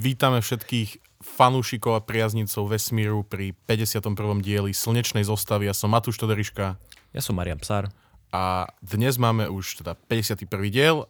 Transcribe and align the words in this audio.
Vítame 0.00 0.40
všetkých 0.40 1.20
fanúšikov 1.20 1.92
a 1.92 2.00
priaznicov 2.00 2.72
vesmíru 2.72 3.20
pri 3.20 3.52
51. 3.68 4.16
dieli 4.40 4.72
Slnečnej 4.72 5.28
zostavy. 5.28 5.68
Ja 5.68 5.76
som 5.76 5.92
Matúš 5.92 6.16
Toderiška. 6.16 6.80
Ja 7.12 7.20
som 7.20 7.36
Marian 7.36 7.60
Psár. 7.60 7.92
A 8.32 8.72
dnes 8.80 9.20
máme 9.20 9.52
už 9.52 9.84
teda 9.84 10.00
51. 10.08 10.48
diel. 10.72 11.04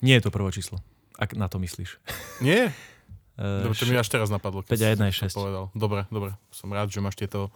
Nie 0.00 0.16
je 0.16 0.24
to 0.24 0.32
prvé 0.32 0.48
číslo, 0.56 0.80
ak 1.20 1.36
na 1.36 1.52
to 1.52 1.60
myslíš. 1.60 2.00
Nie? 2.46 2.72
Uh, 3.36 3.68
Dobre, 3.68 3.76
to 3.76 3.84
mi 3.84 4.00
až 4.00 4.08
teraz 4.08 4.32
napadlo. 4.32 4.64
5 4.64 4.72
a 4.72 4.88
1 4.96 5.12
je 5.12 5.28
6. 5.28 5.36
Povedal. 5.36 5.68
Dobre, 5.76 6.08
dobre. 6.08 6.32
Som 6.48 6.72
rád, 6.72 6.88
že 6.88 7.04
máš 7.04 7.20
tieto 7.20 7.52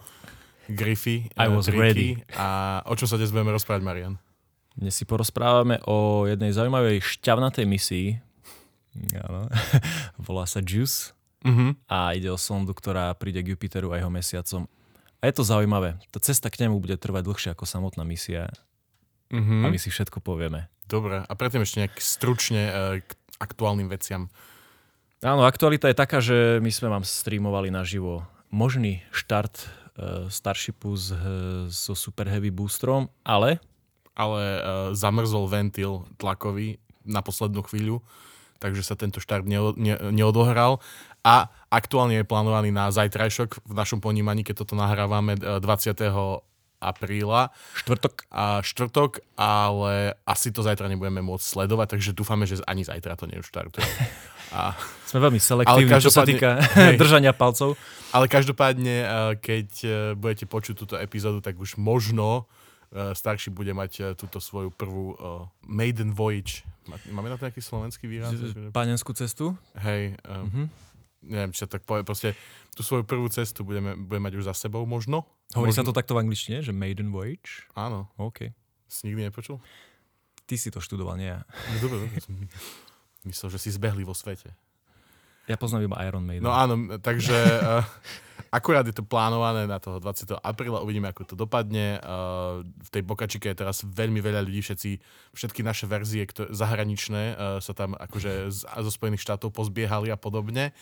grify. 0.69 1.25
I 1.33 1.49
was 1.49 1.65
ready. 1.65 2.21
A 2.37 2.85
o 2.85 2.93
čom 2.93 3.09
sa 3.09 3.17
dnes 3.17 3.33
budeme 3.33 3.57
rozprávať, 3.57 3.81
Marian? 3.81 4.21
Dnes 4.77 4.93
si 4.93 5.01
porozprávame 5.09 5.81
o 5.89 6.29
jednej 6.29 6.53
zaujímavej 6.53 7.01
šťavnatej 7.01 7.65
misii. 7.65 8.26
Áno. 9.23 9.47
Volá 10.27 10.45
sa 10.49 10.59
JUICE. 10.63 11.17
Uh-huh. 11.45 11.77
A 11.87 12.17
ide 12.17 12.27
o 12.33 12.39
sondu, 12.39 12.73
ktorá 12.73 13.13
príde 13.13 13.45
k 13.45 13.53
Jupiteru 13.53 13.93
a 13.93 14.01
jeho 14.01 14.09
mesiacom. 14.09 14.65
A 15.21 15.23
je 15.29 15.33
to 15.33 15.43
zaujímavé. 15.45 15.97
Tá 16.09 16.19
cesta 16.21 16.49
k 16.49 16.65
nemu 16.65 16.77
bude 16.81 16.97
trvať 16.97 17.23
dlhšie 17.25 17.49
ako 17.53 17.65
samotná 17.65 18.03
misia. 18.05 18.49
Uh-huh. 19.29 19.63
A 19.63 19.67
my 19.69 19.77
si 19.77 19.89
všetko 19.89 20.21
povieme. 20.21 20.69
Dobre. 20.87 21.23
A 21.23 21.31
predtým 21.35 21.63
ešte 21.63 21.83
nejak 21.83 21.99
stručne 21.99 22.61
uh, 22.67 22.73
k 23.03 23.09
aktuálnym 23.37 23.91
veciam. 23.91 24.31
Áno, 25.25 25.43
aktualita 25.49 25.89
je 25.89 25.97
taká, 25.97 26.21
že 26.21 26.61
my 26.61 26.69
sme 26.69 26.93
vám 26.93 27.03
streamovali 27.03 27.73
naživo 27.73 28.23
možný 28.53 29.03
štart 29.09 29.55
uh, 29.57 30.29
Starshipu 30.29 30.93
s, 30.93 31.11
uh, 31.11 31.67
so 31.67 31.97
Super 31.97 32.29
Heavy 32.29 32.53
boostrom, 32.53 33.09
ale... 33.25 33.61
Ale 34.17 34.41
uh, 34.41 34.61
zamrzol 34.97 35.45
ventil 35.45 36.01
tlakový 36.17 36.81
na 37.05 37.21
poslednú 37.21 37.61
chvíľu, 37.69 38.01
takže 38.57 38.81
sa 38.83 38.97
tento 38.97 39.21
štart 39.21 39.45
ne, 39.45 39.59
ne, 39.77 39.95
neodohral. 40.11 40.83
A 41.25 41.51
aktuálne 41.67 42.21
je 42.21 42.29
plánovaný 42.29 42.71
na 42.71 42.87
zajtrajšok 42.93 43.67
v 43.67 43.73
našom 43.75 43.99
ponímaní, 43.99 44.47
keď 44.47 44.63
toto 44.63 44.79
nahrávame 44.79 45.35
20 45.35 45.61
apríla. 46.77 47.49
Štvrtok. 47.73 48.13
A 48.29 48.61
štvrtok, 48.61 49.25
ale 49.37 50.13
asi 50.23 50.53
to 50.53 50.61
zajtra 50.61 50.87
nebudeme 50.89 51.25
môcť 51.25 51.45
sledovať, 51.45 51.97
takže 51.97 52.13
dúfame, 52.13 52.45
že 52.45 52.61
ani 52.69 52.85
zajtra 52.85 53.17
to 53.17 53.25
neuštartuje. 53.29 53.85
A... 54.47 54.71
Sme 55.03 55.19
veľmi 55.27 55.43
selektívni, 55.43 55.99
čo 55.99 56.07
sa 56.07 56.23
týka 56.23 56.63
hej, 56.79 56.95
držania 57.01 57.35
palcov. 57.35 57.75
Ale 58.15 58.31
každopádne, 58.31 58.95
eh, 59.03 59.09
keď 59.35 59.69
eh, 59.83 59.91
budete 60.15 60.47
počuť 60.47 60.73
túto 60.77 60.95
epizódu, 60.95 61.43
tak 61.43 61.59
už 61.59 61.75
možno 61.75 62.47
starší 62.87 63.51
bude 63.51 63.75
mať 63.75 64.15
túto 64.15 64.39
svoju 64.39 64.71
prvú 64.71 65.11
maiden 65.67 66.15
voyage. 66.15 66.63
Máme 66.87 67.27
na 67.27 67.35
to 67.35 67.45
nejaký 67.47 67.61
slovenský 67.61 68.07
výraz? 68.07 68.33
Pánenskú 68.71 69.11
cestu? 69.13 69.53
Hej. 69.77 70.15
Uh, 70.23 70.47
uh-huh. 70.47 70.65
Neviem, 71.27 71.51
sa 71.51 71.67
tak 71.67 71.83
povie. 71.83 72.07
Proste 72.07 72.33
tú 72.77 72.85
svoju 72.85 73.03
prvú 73.03 73.27
cestu 73.27 73.67
budeme, 73.67 73.97
budeme 73.97 74.31
mať 74.31 74.33
už 74.39 74.43
za 74.47 74.55
sebou 74.55 74.85
možno. 74.87 75.27
Hovorí 75.57 75.75
možno... 75.75 75.83
sa 75.83 75.87
to 75.87 75.95
takto 75.95 76.15
v 76.15 76.23
angličtine, 76.23 76.63
že 76.63 76.71
maiden 76.71 77.11
voyage? 77.11 77.67
Áno. 77.75 78.07
OK. 78.15 78.53
Si 78.87 79.09
nikdy 79.09 79.27
nepočul? 79.27 79.59
Ty 80.47 80.55
si 80.55 80.71
to 80.71 80.79
študoval, 80.79 81.19
nie 81.19 81.27
ja. 81.27 81.43
Dobre, 81.83 82.07
dobre. 82.07 82.23
Myslel, 83.27 83.49
že 83.51 83.59
si 83.59 83.69
zbehli 83.75 84.07
vo 84.07 84.15
svete. 84.15 84.55
Ja 85.47 85.55
poznám 85.55 85.87
iba 85.87 86.03
Iron 86.03 86.27
Maiden. 86.27 86.43
No 86.43 86.51
áno, 86.51 86.99
takže 86.99 87.33
uh, 87.39 87.79
akurát 88.57 88.83
je 88.83 88.91
to 88.91 89.07
plánované 89.07 89.63
na 89.63 89.79
toho 89.79 90.03
20. 90.03 90.43
apríla, 90.43 90.83
uvidíme, 90.83 91.07
ako 91.07 91.23
to 91.23 91.35
dopadne. 91.39 92.03
Uh, 92.03 92.67
v 92.67 92.89
tej 92.91 93.03
Bokačike 93.07 93.47
je 93.55 93.57
teraz 93.63 93.87
veľmi 93.87 94.19
veľa 94.19 94.43
ľudí, 94.43 94.59
všetci, 94.59 94.91
všetky 95.31 95.63
naše 95.63 95.87
verzie 95.87 96.27
ktoré, 96.27 96.51
zahraničné 96.51 97.23
uh, 97.33 97.35
sa 97.63 97.71
tam 97.71 97.95
akože 97.95 98.51
z, 98.51 98.59
zo 98.67 98.91
Spojených 98.91 99.23
štátov 99.23 99.55
pozbiehali 99.55 100.11
a 100.11 100.19
podobne. 100.19 100.75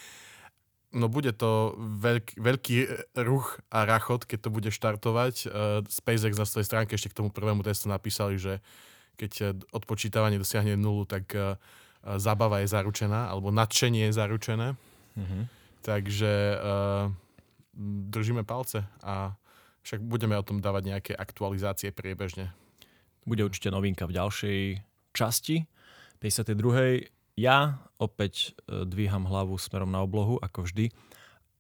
No 0.90 1.13
bude 1.13 1.29
to 1.38 1.78
veľk, 1.78 2.40
veľký 2.41 2.75
ruch 3.22 3.61
a 3.69 3.85
rachot, 3.85 4.25
keď 4.25 4.40
to 4.47 4.50
bude 4.50 4.69
štartovať. 4.73 5.35
Uh, 5.45 5.85
SpaceX 5.85 6.41
na 6.41 6.50
svojej 6.50 6.66
stránke 6.66 6.97
ešte 6.97 7.13
k 7.13 7.22
tomu 7.22 7.29
prvému 7.29 7.61
testu 7.61 7.85
napísali, 7.85 8.41
že 8.41 8.66
keď 9.16 9.61
odpočítavanie 9.72 10.41
dosiahne 10.41 10.73
nulu, 10.75 11.07
tak 11.07 11.29
uh, 11.38 11.56
zabava 12.05 12.61
je 12.61 12.69
zaručená, 12.69 13.33
alebo 13.33 13.49
nadšenie 13.49 14.09
je 14.09 14.13
zaručené. 14.13 14.67
Mm-hmm. 15.17 15.43
Takže 15.81 16.33
uh, 16.57 17.09
držíme 18.09 18.45
palce 18.45 18.85
a 19.01 19.33
však 19.85 20.01
budeme 20.01 20.33
o 20.38 20.45
tom 20.45 20.61
dávať 20.61 20.83
nejaké 20.89 21.13
aktualizácie 21.13 21.93
priebežne. 21.93 22.53
Bude 23.25 23.45
určite 23.45 23.69
novinka 23.69 24.05
v 24.09 24.17
ďalšej 24.17 24.59
časti, 25.13 25.66
52. 26.21 27.09
Ja 27.38 27.81
opäť 27.97 28.53
uh, 28.66 28.85
dvíham 28.85 29.25
hlavu 29.25 29.57
smerom 29.57 29.89
na 29.89 30.01
oblohu, 30.01 30.41
ako 30.41 30.66
vždy. 30.66 30.89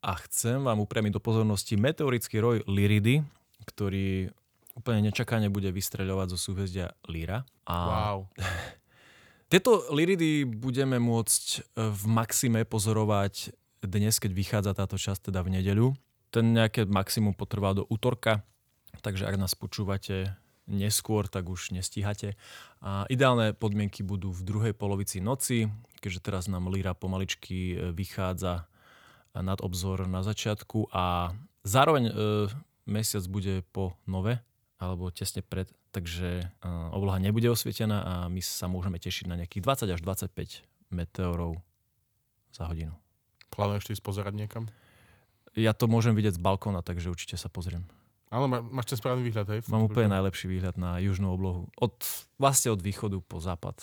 A 0.05 0.13
chcem 0.29 0.61
vám 0.61 0.77
upriamiť 0.85 1.17
do 1.17 1.21
pozornosti 1.21 1.73
meteorický 1.73 2.37
roj 2.37 2.61
Lyridy, 2.69 3.25
ktorý 3.65 4.29
úplne 4.77 5.09
nečakane 5.09 5.49
bude 5.49 5.73
vystreľovať 5.73 6.27
zo 6.35 6.37
súhvezdia 6.37 6.93
Lyra. 7.09 7.41
A 7.65 7.75
wow. 7.89 8.19
Tieto 9.45 9.85
liridy 9.93 10.41
budeme 10.49 10.97
môcť 10.97 11.43
e, 11.45 11.57
v 11.93 12.03
maxime 12.09 12.65
pozorovať 12.65 13.53
dnes, 13.85 14.17
keď 14.17 14.31
vychádza 14.33 14.71
táto 14.73 14.97
časť, 14.97 15.29
teda 15.29 15.45
v 15.45 15.61
nedeľu. 15.61 15.93
Ten 16.33 16.57
nejaké 16.57 16.89
maximum 16.89 17.37
potrvá 17.37 17.77
do 17.77 17.85
útorka, 17.85 18.41
takže 19.05 19.29
ak 19.29 19.37
nás 19.37 19.53
počúvate 19.53 20.33
neskôr, 20.65 21.29
tak 21.29 21.45
už 21.45 21.77
nestíhate. 21.77 22.33
A 22.81 23.05
ideálne 23.05 23.53
podmienky 23.53 24.01
budú 24.01 24.33
v 24.33 24.41
druhej 24.41 24.73
polovici 24.73 25.21
noci, 25.21 25.69
keďže 26.01 26.25
teraz 26.25 26.49
nám 26.49 26.73
Lira 26.73 26.97
pomaličky 26.97 27.77
e, 27.77 27.93
vychádza 27.93 28.65
nad 29.35 29.59
obzor 29.61 30.09
na 30.09 30.25
začiatku 30.25 30.89
a 30.89 31.37
zároveň 31.61 32.09
e, 32.09 32.13
mesiac 32.89 33.21
bude 33.29 33.61
po 33.69 33.93
nove, 34.09 34.41
alebo 34.75 35.07
tesne 35.11 35.39
pred, 35.39 35.71
takže 35.95 36.51
uh, 36.61 36.91
obloha 36.91 37.15
nebude 37.19 37.47
osvietená 37.47 38.03
a 38.03 38.13
my 38.27 38.43
sa 38.43 38.67
môžeme 38.67 38.99
tešiť 38.99 39.25
na 39.31 39.39
nejakých 39.39 39.63
20 39.87 39.95
až 39.95 39.99
25 40.03 40.91
meteorov 40.91 41.63
za 42.51 42.67
hodinu. 42.67 42.95
Plánuješ 43.51 43.87
ty 43.87 43.93
pozerať 44.03 44.35
niekam? 44.35 44.67
Ja 45.55 45.71
to 45.71 45.87
môžem 45.87 46.11
vidieť 46.11 46.35
z 46.35 46.43
balkóna, 46.43 46.83
takže 46.83 47.07
určite 47.07 47.39
sa 47.39 47.47
pozriem. 47.47 47.87
Áno, 48.27 48.51
má, 48.51 48.59
máš 48.59 48.91
ten 48.91 48.99
správny 48.99 49.23
výhľad, 49.23 49.47
hej? 49.47 49.59
Mám 49.71 49.87
úplne 49.87 50.11
najlepší 50.11 50.51
výhľad 50.51 50.75
na 50.75 50.99
južnú 50.99 51.31
oblohu. 51.31 51.71
Od, 51.79 51.95
vlastne 52.35 52.75
od 52.75 52.83
východu 52.83 53.23
po 53.23 53.39
západ 53.39 53.79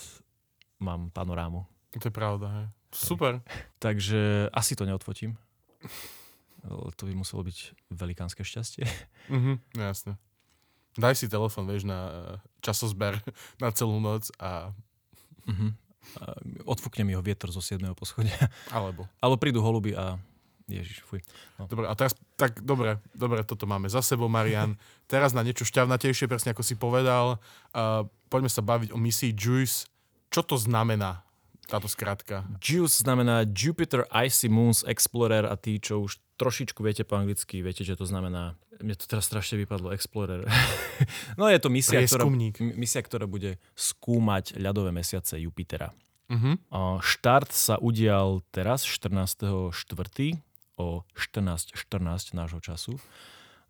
mám 0.77 1.09
panorámu. 1.09 1.65
To 1.97 2.05
je 2.05 2.13
pravda, 2.13 2.47
hej. 2.53 2.67
Super. 2.93 3.41
Takže 3.85 4.53
asi 4.53 4.77
to 4.77 4.85
neodfotím. 4.85 5.41
To 6.63 7.11
by 7.11 7.15
muselo 7.19 7.43
byť 7.43 7.91
velikánske 7.91 8.47
šťastie. 8.47 8.87
Mhm, 9.35 9.83
jasne. 9.83 10.15
Daj 10.99 11.25
si 11.25 11.27
telefon, 11.29 11.65
vieš, 11.65 11.89
na 11.89 11.99
eh, 11.99 12.13
časozber 12.61 13.17
na 13.63 13.73
celú 13.73 13.99
noc 14.03 14.29
a... 14.37 14.73
Uh-huh. 15.43 15.73
Odfúkne 16.67 17.07
mi 17.07 17.15
ho 17.15 17.23
vietor 17.23 17.49
zo 17.55 17.63
7. 17.63 17.83
poschodia. 17.95 18.37
Alebo. 18.75 19.09
Alebo 19.23 19.37
prídu 19.41 19.63
holuby 19.65 19.97
a... 19.97 20.21
Ježiš, 20.71 21.03
fuj. 21.05 21.21
No. 21.59 21.67
Dobre, 21.67 21.91
a 21.91 21.93
teraz, 21.93 22.15
tak 22.39 22.63
dobre, 22.63 22.97
dobre, 23.13 23.43
toto 23.45 23.67
máme 23.67 23.91
za 23.91 24.01
sebou, 24.01 24.31
Marian. 24.31 24.79
Teraz 25.13 25.35
na 25.37 25.45
niečo 25.45 25.67
šťavnatejšie, 25.69 26.31
presne 26.31 26.55
ako 26.55 26.63
si 26.65 26.79
povedal. 26.79 27.43
Uh, 27.75 28.07
poďme 28.33 28.49
sa 28.49 28.65
baviť 28.65 28.95
o 28.95 28.99
misii 28.99 29.35
JUICE. 29.37 29.91
Čo 30.33 30.41
to 30.47 30.57
znamená, 30.57 31.27
táto 31.73 31.89
skratka? 31.89 32.45
JUICE 32.61 33.01
znamená 33.01 33.49
Jupiter 33.49 34.05
Icy 34.13 34.53
Moons 34.53 34.85
Explorer 34.85 35.49
a 35.49 35.57
tí, 35.57 35.81
čo 35.81 36.05
už 36.05 36.21
trošičku 36.37 36.85
viete 36.85 37.09
po 37.09 37.17
anglicky, 37.17 37.65
viete, 37.65 37.81
že 37.81 37.97
to 37.97 38.05
znamená 38.05 38.61
mne 38.83 38.99
to 38.99 39.07
teraz 39.07 39.31
strašne 39.31 39.63
vypadlo, 39.63 39.95
Explorer. 39.95 40.45
no 41.41 41.47
je 41.47 41.59
to 41.63 41.71
misia 41.71 42.03
ktorá, 42.03 42.27
misia, 42.59 43.01
ktorá 43.01 43.31
bude 43.31 43.63
skúmať 43.79 44.59
ľadové 44.59 44.91
mesiace 44.91 45.39
Jupitera. 45.39 45.95
Uh-huh. 46.33 46.59
Štart 46.99 47.55
sa 47.55 47.79
udial 47.79 48.43
teraz, 48.51 48.83
14.4. 48.83 49.71
o 50.81 51.07
14.14 51.15 51.79
14 51.79 52.35
nášho 52.35 52.61
času. 52.65 52.99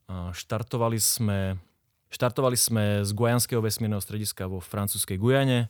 Štartovali 0.08 0.96
sme, 0.96 1.60
štartovali 2.08 2.56
sme 2.56 2.84
z 3.04 3.10
Guajanského 3.12 3.60
vesmírneho 3.60 4.00
strediska 4.00 4.48
vo 4.48 4.62
francúzskej 4.62 5.20
Gujane, 5.20 5.68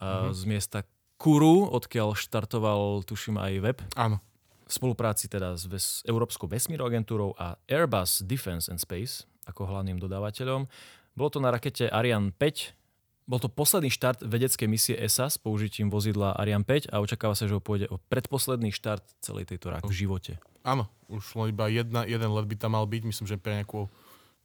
uh-huh. 0.00 0.34
z 0.34 0.42
miesta 0.50 0.82
Kuru, 1.20 1.68
odkiaľ 1.68 2.16
štartoval, 2.16 3.04
tuším, 3.04 3.36
aj 3.36 3.52
web. 3.60 3.78
Áno 3.92 4.24
v 4.70 4.78
spolupráci 4.78 5.26
teda 5.26 5.58
s 5.58 5.66
Ves- 5.66 6.00
Európskou 6.06 6.46
vesmírnou 6.46 6.86
agentúrou 6.86 7.34
a 7.34 7.58
Airbus 7.66 8.22
Defence 8.22 8.70
and 8.70 8.78
Space 8.78 9.26
ako 9.50 9.66
hlavným 9.66 9.98
dodávateľom. 9.98 10.70
Bolo 11.18 11.28
to 11.34 11.42
na 11.42 11.50
rakete 11.50 11.90
Ariane 11.90 12.30
5. 12.30 12.78
Bol 13.26 13.42
to 13.42 13.50
posledný 13.50 13.90
štart 13.90 14.22
vedeckej 14.22 14.70
misie 14.70 14.94
ESA 14.94 15.26
s 15.26 15.42
použitím 15.42 15.90
vozidla 15.90 16.38
Ariane 16.38 16.62
5 16.62 16.94
a 16.94 17.02
očakáva 17.02 17.34
sa, 17.34 17.50
že 17.50 17.58
ho 17.58 17.62
pôjde 17.62 17.90
o 17.90 17.98
predposledný 17.98 18.70
štart 18.70 19.02
celej 19.18 19.50
tejto 19.50 19.74
rakety 19.74 19.90
v 19.90 20.00
živote. 20.06 20.32
Áno, 20.62 20.86
už 21.10 21.34
iba 21.50 21.66
jedna, 21.66 22.06
jeden 22.06 22.30
let 22.30 22.46
by 22.46 22.54
tam 22.54 22.78
mal 22.78 22.86
byť, 22.86 23.02
myslím, 23.10 23.26
že 23.26 23.42
pre 23.42 23.58
nejakú 23.58 23.90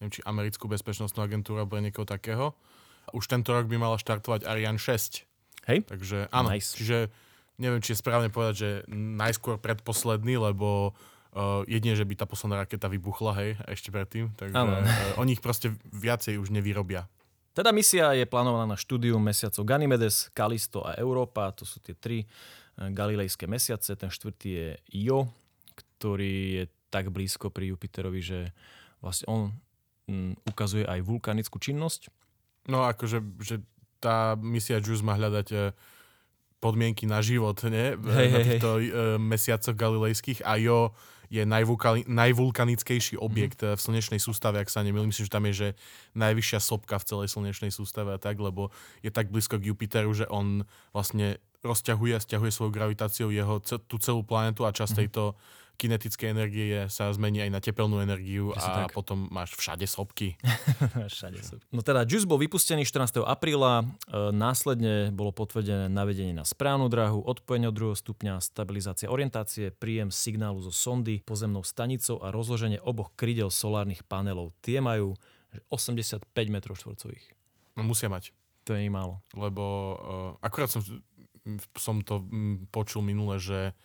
neviem, 0.02 0.10
či 0.10 0.26
americkú 0.26 0.66
bezpečnostnú 0.66 1.22
agentúru 1.22 1.62
alebo 1.62 1.78
niekoho 1.78 2.10
takého. 2.10 2.58
Už 3.14 3.30
tento 3.30 3.54
rok 3.54 3.70
by 3.70 3.78
mala 3.78 4.02
štartovať 4.02 4.50
Ariane 4.50 4.82
6. 4.82 5.22
Hej. 5.66 5.86
Takže 5.90 6.30
áno, 6.30 6.54
nice. 6.54 6.78
čiže 6.78 7.10
neviem, 7.58 7.82
či 7.82 7.96
je 7.96 8.02
správne 8.02 8.30
povedať, 8.30 8.56
že 8.56 8.70
najskôr 8.94 9.58
predposledný, 9.58 10.38
lebo 10.38 10.92
uh, 10.92 11.66
jedine, 11.66 11.98
že 11.98 12.06
by 12.06 12.14
tá 12.20 12.26
posledná 12.28 12.64
raketa 12.64 12.92
vybuchla, 12.92 13.32
hej, 13.42 13.52
ešte 13.70 13.90
predtým. 13.90 14.32
Takže 14.36 14.56
uh, 14.56 15.22
oni 15.22 15.36
ich 15.36 15.44
proste 15.44 15.74
viacej 15.90 16.38
už 16.38 16.52
nevyrobia. 16.54 17.08
Teda 17.56 17.72
misia 17.72 18.12
je 18.12 18.28
plánovaná 18.28 18.68
na 18.68 18.76
štúdium 18.76 19.24
mesiacov 19.24 19.64
Ganymedes, 19.64 20.28
Kalisto 20.36 20.84
a 20.84 21.00
Európa. 21.00 21.56
To 21.56 21.64
sú 21.64 21.80
tie 21.80 21.96
tri 21.96 22.28
uh, 22.28 22.92
galilejské 22.92 23.48
mesiace. 23.48 23.96
Ten 23.96 24.12
štvrtý 24.12 24.50
je 24.52 24.70
Io, 25.08 25.32
ktorý 25.74 26.36
je 26.62 26.64
tak 26.92 27.12
blízko 27.12 27.52
pri 27.52 27.72
Jupiterovi, 27.72 28.22
že 28.24 28.40
vlastne 29.00 29.28
on 29.28 29.42
ukazuje 30.46 30.86
aj 30.86 31.02
vulkanickú 31.02 31.58
činnosť. 31.58 32.14
No 32.70 32.86
akože 32.86 33.22
že 33.42 33.62
tá 34.00 34.36
misia 34.40 34.82
JUICE 34.82 35.06
má 35.06 35.16
hľadať 35.16 35.48
uh, 35.56 35.72
podmienky 36.60 37.06
na 37.06 37.22
život, 37.22 37.56
ne? 37.68 37.94
Hej, 37.96 38.28
na 38.32 38.40
hej, 38.42 38.46
týchto 38.46 38.70
uh, 38.80 38.84
mesiacoch 39.22 39.76
galilejských 39.78 40.42
a 40.46 40.58
jo 40.58 40.92
je 41.30 41.42
najvulkani- 41.42 42.06
najvulkanickejší 42.06 43.18
objekt 43.18 43.66
mm-hmm. 43.66 43.78
v 43.78 43.82
slnečnej 43.82 44.22
sústave, 44.22 44.62
ak 44.62 44.70
sa 44.70 44.86
nemýlim. 44.86 45.10
Myslím, 45.10 45.26
že 45.26 45.34
tam 45.34 45.46
je 45.50 45.54
že 45.54 45.70
najvyššia 46.14 46.60
sopka 46.62 47.02
v 47.02 47.08
celej 47.10 47.28
slnečnej 47.34 47.74
sústave 47.74 48.14
a 48.14 48.22
tak, 48.22 48.38
lebo 48.38 48.70
je 49.02 49.10
tak 49.10 49.34
blízko 49.34 49.58
k 49.58 49.74
Jupiteru, 49.74 50.14
že 50.14 50.30
on 50.30 50.70
vlastne 50.94 51.42
rozťahuje 51.66 52.14
a 52.14 52.22
stiahuje 52.22 52.52
svojou 52.54 52.74
gravitáciou 52.74 53.34
jeho, 53.34 53.58
tú 53.62 53.96
celú 53.98 54.22
planetu 54.22 54.70
a 54.70 54.72
časť 54.72 54.86
mm-hmm. 54.86 55.02
tejto 55.10 55.24
kinetické 55.76 56.32
energie 56.32 56.88
sa 56.88 57.12
zmení 57.12 57.44
aj 57.46 57.52
na 57.52 57.60
tepelnú 57.60 58.00
energiu 58.00 58.56
a 58.56 58.88
tak. 58.88 58.96
potom 58.96 59.28
máš 59.30 59.54
všade 59.54 59.84
sopky. 59.86 60.40
všade 61.14 61.44
sopky. 61.44 61.68
No 61.70 61.84
teda 61.84 62.08
JUICE 62.08 62.26
bol 62.26 62.40
vypustený 62.40 62.88
14. 62.88 63.22
apríla, 63.22 63.84
e, 63.84 64.32
následne 64.32 65.12
bolo 65.12 65.36
potvrdené 65.36 65.92
navedenie 65.92 66.34
na 66.34 66.48
správnu 66.48 66.88
dráhu, 66.88 67.22
odpojenie 67.22 67.70
od 67.70 67.76
druhého 67.76 67.98
stupňa, 68.00 68.40
stabilizácia 68.40 69.12
orientácie, 69.12 69.76
príjem 69.76 70.10
signálu 70.10 70.64
zo 70.64 70.72
sondy, 70.72 71.22
pozemnou 71.22 71.62
stanicou 71.62 72.24
a 72.24 72.32
rozloženie 72.32 72.80
oboch 72.82 73.14
krydel 73.20 73.52
solárnych 73.52 74.02
panelov. 74.08 74.56
Tie 74.64 74.80
majú 74.80 75.14
85 75.70 76.26
m 76.34 76.58
štvorcových. 76.60 77.26
No 77.76 77.84
musia 77.84 78.08
mať. 78.08 78.32
To 78.66 78.74
je 78.74 78.90
málo. 78.90 79.22
Lebo 79.38 79.64
uh, 79.64 80.32
akurát 80.42 80.72
som, 80.72 80.82
som 81.78 82.02
to 82.02 82.26
počul 82.74 83.06
minule, 83.06 83.38
že 83.38 83.78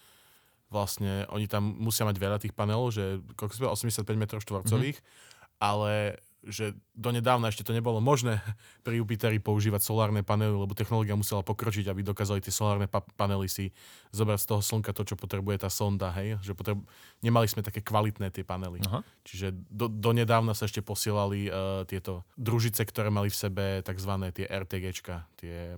vlastne 0.70 1.26
oni 1.34 1.50
tam 1.50 1.74
musia 1.76 2.06
mať 2.06 2.16
veľa 2.16 2.38
tých 2.38 2.54
panelov, 2.54 2.94
že 2.94 3.18
85 3.36 4.06
m 4.06 4.24
štvorcových, 4.24 4.98
mm-hmm. 5.02 5.58
ale 5.58 6.22
že 6.40 6.72
donedávna 6.96 7.52
ešte 7.52 7.68
to 7.68 7.76
nebolo 7.76 8.00
možné 8.00 8.40
pri 8.86 8.96
Jupiteri 9.00 9.36
používať 9.36 9.84
solárne 9.84 10.24
panely, 10.24 10.56
lebo 10.56 10.72
technológia 10.72 11.16
musela 11.16 11.44
pokročiť, 11.44 11.88
aby 11.92 12.00
dokázali 12.00 12.40
tie 12.40 12.52
solárne 12.52 12.88
pa- 12.88 13.04
panely 13.16 13.44
si 13.44 13.76
zobrať 14.16 14.40
z 14.40 14.46
toho 14.48 14.60
slnka 14.64 14.96
to, 14.96 15.04
čo 15.04 15.20
potrebuje 15.20 15.66
tá 15.66 15.68
sonda, 15.68 16.08
hej? 16.16 16.40
Že 16.40 16.52
potreb... 16.56 16.78
Nemali 17.20 17.44
sme 17.44 17.60
také 17.60 17.84
kvalitné 17.84 18.32
tie 18.32 18.40
panely. 18.40 18.80
Aha. 18.88 19.04
Čiže 19.28 19.52
do, 19.68 19.92
donedávna 19.92 20.56
sa 20.56 20.64
ešte 20.64 20.80
posielali 20.80 21.52
uh, 21.52 21.84
tieto 21.84 22.24
družice, 22.40 22.80
ktoré 22.88 23.12
mali 23.12 23.28
v 23.28 23.36
sebe 23.36 23.64
tzv. 23.84 24.12
tie 24.32 24.48
RTGčka. 24.48 25.28
Tie, 25.36 25.76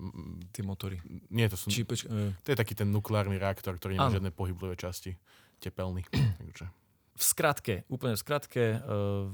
tie 0.55 0.63
motory. 0.63 1.03
Nie, 1.35 1.51
to 1.51 1.59
sú... 1.59 1.75
Čípeč, 1.75 2.07
uh... 2.07 2.31
To 2.47 2.49
je 2.55 2.57
taký 2.57 2.79
ten 2.79 2.87
nukleárny 2.95 3.35
reaktor, 3.35 3.75
ktorý 3.75 3.99
nemá 3.99 4.15
žiadne 4.15 4.31
pohybové 4.31 4.79
časti. 4.79 5.19
Tepelný. 5.59 6.07
Takže. 6.43 6.71
V 7.13 7.23
skratke, 7.23 7.75
úplne 7.91 8.15
v 8.15 8.21
skratke, 8.23 8.65
uh, 8.79 9.27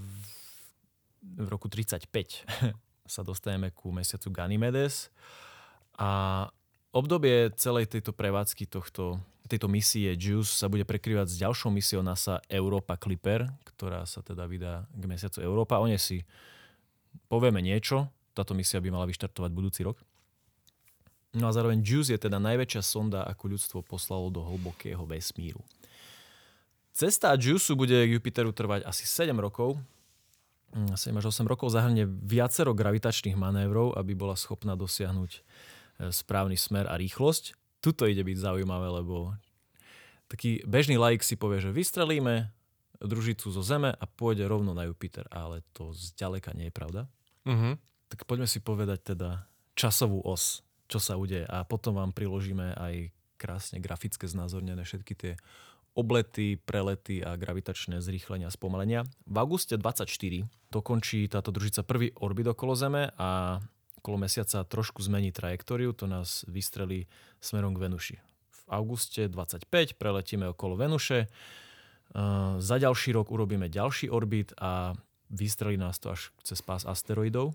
v 1.22 1.46
roku 1.50 1.66
35 1.66 2.06
sa 3.14 3.22
dostaneme 3.24 3.72
ku 3.72 3.90
mesiacu 3.90 4.30
Ganymedes 4.30 5.10
a 5.98 6.44
obdobie 6.94 7.50
celej 7.58 7.90
tejto 7.90 8.14
prevádzky 8.14 8.70
tohto, 8.70 9.18
tejto 9.48 9.66
misie 9.66 10.12
JUICE 10.12 10.52
sa 10.52 10.68
bude 10.68 10.84
prekrývať 10.84 11.32
s 11.32 11.40
ďalšou 11.40 11.72
misiou 11.72 12.04
NASA 12.04 12.38
Europa 12.52 12.94
Clipper, 13.00 13.48
ktorá 13.74 14.04
sa 14.04 14.20
teda 14.20 14.44
vydá 14.44 14.84
k 14.92 15.04
mesiacu 15.08 15.40
Európa. 15.40 15.80
O 15.80 15.88
nej 15.88 15.98
si 15.98 16.22
povieme 17.32 17.64
niečo. 17.64 18.12
Táto 18.36 18.52
misia 18.52 18.78
by 18.78 18.92
mala 18.92 19.08
vyštartovať 19.08 19.50
budúci 19.50 19.82
rok. 19.82 19.98
No 21.34 21.48
a 21.48 21.52
zároveň 21.52 21.80
JUICE 21.80 22.14
je 22.14 22.20
teda 22.28 22.38
najväčšia 22.40 22.82
sonda, 22.84 23.24
ako 23.24 23.56
ľudstvo 23.56 23.78
poslalo 23.84 24.28
do 24.32 24.44
hlbokého 24.44 25.02
vesmíru. 25.04 25.60
Cesta 26.92 27.34
JUICE 27.36 27.76
bude 27.76 27.94
k 27.94 28.14
Jupiteru 28.16 28.52
trvať 28.52 28.84
asi 28.84 29.04
7 29.04 29.32
rokov, 29.36 29.80
7 30.74 31.16
až 31.16 31.32
8 31.32 31.48
rokov 31.48 31.72
zahrnie 31.72 32.04
viacero 32.06 32.76
gravitačných 32.76 33.34
manévrov, 33.34 33.96
aby 33.96 34.12
bola 34.12 34.36
schopná 34.36 34.76
dosiahnuť 34.76 35.32
e, 35.32 35.40
správny 36.12 36.60
smer 36.60 36.84
a 36.86 37.00
rýchlosť. 37.00 37.56
Tuto 37.80 38.04
ide 38.04 38.20
byť 38.20 38.36
zaujímavé, 38.36 38.88
lebo 39.00 39.32
taký 40.28 40.60
bežný 40.68 41.00
laik 41.00 41.24
si 41.24 41.40
povie, 41.40 41.64
že 41.64 41.72
vystrelíme 41.72 42.52
družicu 43.00 43.48
zo 43.48 43.62
Zeme 43.62 43.94
a 43.94 44.04
pôjde 44.04 44.44
rovno 44.44 44.74
na 44.74 44.84
Jupiter, 44.84 45.24
ale 45.30 45.62
to 45.72 45.94
zďaleka 45.94 46.52
nie 46.52 46.68
je 46.68 46.74
pravda. 46.74 47.02
Uh-huh. 47.46 47.78
Tak 48.10 48.26
poďme 48.26 48.50
si 48.50 48.58
povedať 48.58 49.14
teda 49.14 49.46
časovú 49.78 50.20
os, 50.26 50.66
čo 50.90 50.98
sa 50.98 51.14
udeje 51.14 51.46
a 51.46 51.62
potom 51.62 51.96
vám 51.96 52.10
priložíme 52.10 52.74
aj 52.74 53.14
krásne 53.38 53.78
grafické 53.78 54.26
znázornené 54.26 54.82
všetky 54.82 55.14
tie 55.14 55.32
oblety, 55.98 56.54
prelety 56.62 57.26
a 57.26 57.34
gravitačné 57.34 57.98
zrýchlenia 57.98 58.46
a 58.46 58.54
spomalenia. 58.54 59.02
V 59.26 59.34
auguste 59.34 59.74
24 59.74 60.06
dokončí 60.70 61.26
táto 61.26 61.50
družica 61.50 61.82
prvý 61.82 62.14
orbit 62.22 62.46
okolo 62.46 62.78
Zeme 62.78 63.10
a 63.18 63.58
okolo 63.98 64.22
mesiaca 64.22 64.62
trošku 64.62 65.02
zmení 65.02 65.34
trajektóriu, 65.34 65.90
to 65.90 66.06
nás 66.06 66.46
vystrelí 66.46 67.10
smerom 67.42 67.74
k 67.74 67.82
Venuši. 67.82 68.16
V 68.46 68.62
auguste 68.70 69.26
25 69.26 69.98
preletíme 69.98 70.46
okolo 70.54 70.78
Venuše, 70.78 71.26
za 72.58 72.76
ďalší 72.78 73.12
rok 73.18 73.28
urobíme 73.34 73.68
ďalší 73.68 74.08
orbit 74.08 74.54
a 74.56 74.94
vystrelí 75.28 75.76
nás 75.76 75.98
to 75.98 76.14
až 76.14 76.32
cez 76.46 76.62
pás 76.62 76.86
asteroidov. 76.86 77.52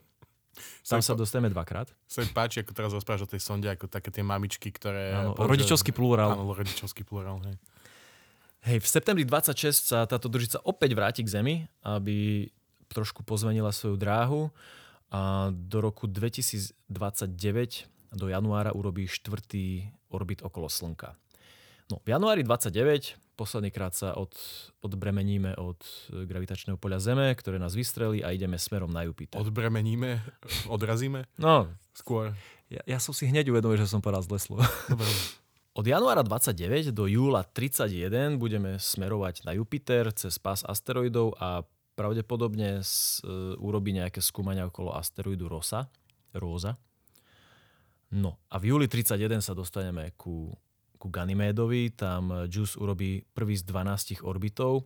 Tam 0.85 1.01
sa 1.01 1.17
dostaneme 1.17 1.49
dvakrát. 1.49 1.89
Sa 2.05 2.21
mi 2.21 2.29
páči, 2.29 2.61
ako 2.61 2.77
teraz 2.77 2.93
rozprávaš 2.93 3.25
o 3.25 3.31
tej 3.33 3.41
sonde, 3.41 3.65
ako 3.65 3.89
také 3.89 4.13
tie 4.13 4.21
mamičky, 4.21 4.69
ktoré... 4.69 5.09
Áno, 5.17 5.33
rodičovský 5.33 5.89
plurál. 5.89 6.37
Áno, 6.37 6.53
rodičovský 6.53 7.01
plurál, 7.01 7.41
hej. 7.49 7.57
Hej, 8.63 8.80
v 8.80 8.88
septembri 8.88 9.27
26 9.27 9.92
sa 9.92 10.07
táto 10.07 10.31
družica 10.31 10.56
opäť 10.63 10.95
vráti 10.95 11.19
k 11.19 11.27
Zemi, 11.27 11.56
aby 11.83 12.48
trošku 12.88 13.27
pozmenila 13.27 13.75
svoju 13.75 14.00
dráhu 14.00 14.42
a 15.12 15.51
do 15.51 15.83
roku 15.83 16.07
2029 16.07 16.71
do 18.15 18.25
januára 18.32 18.72
urobí 18.72 19.03
štvrtý 19.03 19.91
orbit 20.08 20.46
okolo 20.48 20.72
Slnka. 20.72 21.17
No, 21.91 22.00
v 22.08 22.15
januári 22.15 22.48
29 22.48 23.36
posledný 23.36 23.67
krát 23.67 24.00
sa 24.00 24.15
od, 24.15 24.32
odbremeníme 24.79 25.60
od 25.60 25.84
gravitačného 26.08 26.79
poľa 26.79 27.03
Zeme, 27.03 27.36
ktoré 27.36 27.60
nás 27.60 27.75
vystrelí 27.75 28.24
a 28.24 28.32
ideme 28.32 28.55
smerom 28.55 28.93
na 28.96 29.03
Jupiter. 29.03 29.43
Odbremeníme? 29.43 30.24
Odrazíme? 30.72 31.27
No. 31.36 31.67
Skôr. 31.91 32.32
Ja, 32.72 32.79
ja 32.88 32.98
som 33.03 33.12
si 33.12 33.27
hneď 33.27 33.51
uvedomil, 33.51 33.75
že 33.75 33.91
som 33.91 34.00
povedal 34.00 34.24
zle 34.24 34.39
slovo. 34.39 34.63
Od 35.74 35.89
januára 35.89 36.22
29 36.22 36.94
do 36.94 37.10
júla 37.10 37.42
31 37.42 38.38
budeme 38.38 38.77
smerovať 38.77 39.42
na 39.42 39.58
Jupiter 39.58 40.13
cez 40.13 40.38
pás 40.38 40.62
asteroidov 40.62 41.34
a 41.42 41.65
pravdepodobne 41.98 42.86
s, 42.86 43.25
uh, 43.25 43.58
urobí 43.58 43.89
nejaké 43.89 44.22
skúmania 44.22 44.70
okolo 44.70 44.94
asteroidu 44.94 45.50
Rosa, 45.50 45.89
Róza. 46.30 46.77
No 48.13 48.38
a 48.53 48.62
v 48.62 48.70
júli 48.70 48.86
31 48.86 49.42
sa 49.42 49.58
dostaneme 49.58 50.13
ku, 50.13 50.53
ku 51.01 51.10
Ganymédovi, 51.10 51.89
tam 51.98 52.46
JUICE 52.46 52.77
urobí 52.77 53.25
prvý 53.34 53.58
z 53.58 53.65
12 53.65 54.22
orbitov. 54.22 54.86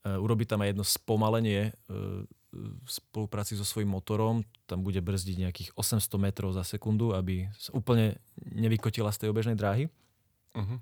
Uh, 0.00 0.16
urobí 0.16 0.48
tam 0.48 0.64
aj 0.64 0.72
jedno 0.72 0.84
spomalenie 0.88 1.76
uh, 1.92 2.24
v 2.56 2.88
spolupráci 2.88 3.52
so 3.52 3.68
svojím 3.68 3.92
motorom, 3.92 4.48
tam 4.64 4.80
bude 4.80 5.04
brzdiť 5.04 5.36
nejakých 5.44 5.70
800 5.76 6.08
metrov 6.16 6.56
za 6.56 6.64
sekundu, 6.64 7.12
aby 7.12 7.52
sa 7.60 7.76
úplne 7.76 8.16
nevykotila 8.48 9.12
z 9.12 9.20
tej 9.20 9.28
obežnej 9.28 9.60
dráhy. 9.60 9.92
Uh-huh. 10.56 10.78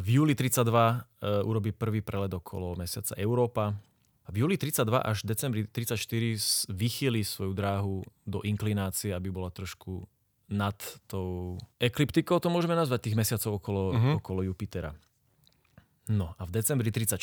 V 0.00 0.06
júli 0.08 0.32
32 0.32 0.64
uh, 0.64 1.44
urobí 1.44 1.76
prvý 1.76 2.00
prelet 2.00 2.32
okolo 2.32 2.80
mesiaca 2.80 3.12
Európa. 3.20 3.76
V 4.32 4.42
júli 4.42 4.56
32 4.56 4.88
až 5.04 5.22
decembri 5.22 5.68
34 5.68 6.00
vychýli 6.72 7.20
svoju 7.22 7.52
dráhu 7.52 8.00
do 8.24 8.40
inklinácie, 8.42 9.12
aby 9.12 9.28
bola 9.28 9.52
trošku 9.52 10.08
nad 10.48 10.78
tou 11.10 11.58
ekliptikou, 11.82 12.38
to 12.38 12.48
môžeme 12.48 12.78
nazvať 12.78 13.10
tých 13.10 13.18
mesiacov 13.18 13.58
okolo, 13.58 13.82
uh-huh. 13.92 14.14
okolo 14.22 14.46
Jupitera. 14.46 14.94
No 16.06 16.38
a 16.38 16.46
v 16.46 16.54
decembri 16.54 16.94
34 16.94 17.18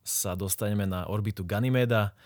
sa 0.00 0.32
dostaneme 0.32 0.88
na 0.88 1.04
orbitu 1.04 1.44
Ganymeda 1.44 2.16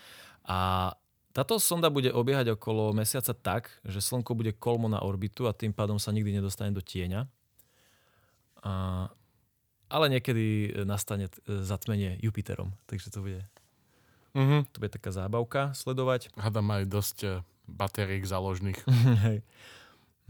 a 0.47 0.91
táto 1.31 1.59
sonda 1.63 1.87
bude 1.87 2.11
obiehať 2.11 2.59
okolo 2.59 2.91
mesiaca 2.91 3.31
tak, 3.31 3.63
že 3.87 4.03
Slnko 4.03 4.35
bude 4.35 4.51
kolmo 4.51 4.91
na 4.91 4.99
orbitu 4.99 5.47
a 5.47 5.55
tým 5.55 5.71
pádom 5.71 5.95
sa 5.95 6.11
nikdy 6.11 6.39
nedostane 6.39 6.75
do 6.75 6.83
tieňa. 6.83 7.27
A, 8.61 9.07
ale 9.89 10.05
niekedy 10.07 10.77
nastane 10.85 11.27
zatmenie 11.45 12.17
Jupiterom, 12.21 12.73
takže 12.85 13.09
to 13.11 13.19
bude, 13.25 13.41
uh-huh. 14.37 14.61
to 14.71 14.77
bude 14.77 14.91
taká 14.93 15.11
zábavka 15.11 15.73
sledovať. 15.73 16.31
Hada 16.37 16.61
majú 16.63 16.85
dosť 16.87 17.17
e, 17.23 17.29
batériek 17.67 18.23
záložných. 18.23 18.79
Hej. 19.25 19.43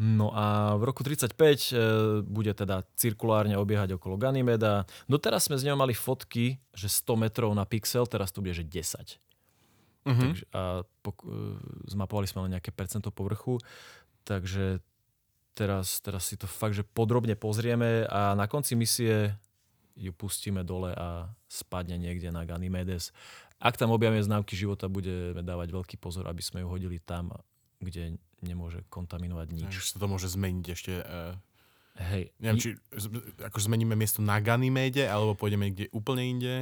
No 0.02 0.34
a 0.34 0.74
v 0.82 0.90
roku 0.90 1.06
35 1.06 1.38
e, 1.38 1.78
bude 2.26 2.50
teda 2.58 2.82
cirkulárne 2.98 3.54
obiehať 3.54 4.02
okolo 4.02 4.18
Ganymeda. 4.18 4.90
Doteraz 5.06 5.46
sme 5.46 5.62
z 5.62 5.70
neho 5.70 5.78
mali 5.78 5.94
fotky, 5.94 6.58
že 6.74 6.90
100 6.90 7.30
metrov 7.30 7.54
na 7.54 7.70
pixel, 7.70 8.10
teraz 8.10 8.34
to 8.34 8.42
bude, 8.42 8.58
že 8.58 8.66
10. 8.66 9.22
Mhm. 10.10 10.18
Takže, 10.18 10.46
a 10.58 10.82
pok- 11.06 11.28
e, 11.30 11.62
zmapovali 11.86 12.26
sme 12.26 12.50
len 12.50 12.58
nejaké 12.58 12.74
percento 12.74 13.14
povrchu, 13.14 13.62
takže 14.26 14.82
teraz, 15.54 16.00
teraz 16.02 16.28
si 16.28 16.36
to 16.40 16.48
fakt, 16.50 16.76
že 16.76 16.88
podrobne 16.88 17.36
pozrieme 17.36 18.08
a 18.08 18.34
na 18.34 18.46
konci 18.48 18.76
misie 18.76 19.36
ju 19.96 20.12
pustíme 20.16 20.64
dole 20.64 20.96
a 20.96 21.30
spadne 21.52 22.00
niekde 22.00 22.32
na 22.32 22.48
Ganymedes. 22.48 23.12
Ak 23.62 23.78
tam 23.78 23.94
objavíme 23.94 24.24
známky 24.24 24.58
života, 24.58 24.90
budeme 24.90 25.46
dávať 25.46 25.70
veľký 25.70 25.96
pozor, 26.02 26.26
aby 26.26 26.42
sme 26.42 26.66
ju 26.66 26.68
hodili 26.72 26.98
tam, 26.98 27.30
kde 27.78 28.18
nemôže 28.42 28.82
kontaminovať 28.90 29.48
nič. 29.54 29.70
Takže 29.70 29.92
sa 29.94 29.98
to 30.02 30.08
môže 30.10 30.28
zmeniť 30.34 30.66
ešte. 30.74 30.94
Uh, 31.06 31.38
Hej. 32.02 32.34
neviem, 32.42 32.58
či 32.58 32.70
ako 33.46 33.58
zmeníme 33.62 33.94
miesto 33.94 34.26
na 34.26 34.42
Ganymede, 34.42 35.06
alebo 35.06 35.38
pôjdeme 35.38 35.70
niekde 35.70 35.94
úplne 35.94 36.24
inde. 36.26 36.56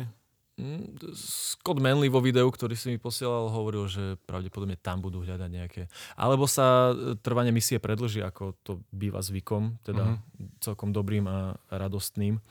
Mm, 0.60 1.00
Scott 1.16 1.80
Manley 1.80 2.12
vo 2.12 2.20
videu, 2.20 2.44
ktorý 2.46 2.76
si 2.76 2.92
mi 2.92 3.00
posielal, 3.00 3.48
hovoril, 3.48 3.88
že 3.88 4.20
pravdepodobne 4.28 4.76
tam 4.76 5.00
budú 5.00 5.24
hľadať 5.24 5.48
nejaké. 5.48 5.82
Alebo 6.14 6.44
sa 6.46 6.92
e, 6.92 7.16
trvanie 7.16 7.50
misie 7.50 7.80
predlží, 7.80 8.20
ako 8.20 8.60
to 8.60 8.84
býva 8.92 9.24
zvykom, 9.24 9.80
teda 9.82 10.20
Mhm. 10.20 10.60
celkom 10.60 10.92
dobrým 10.92 11.24
a 11.26 11.38
radostným. 11.70 12.44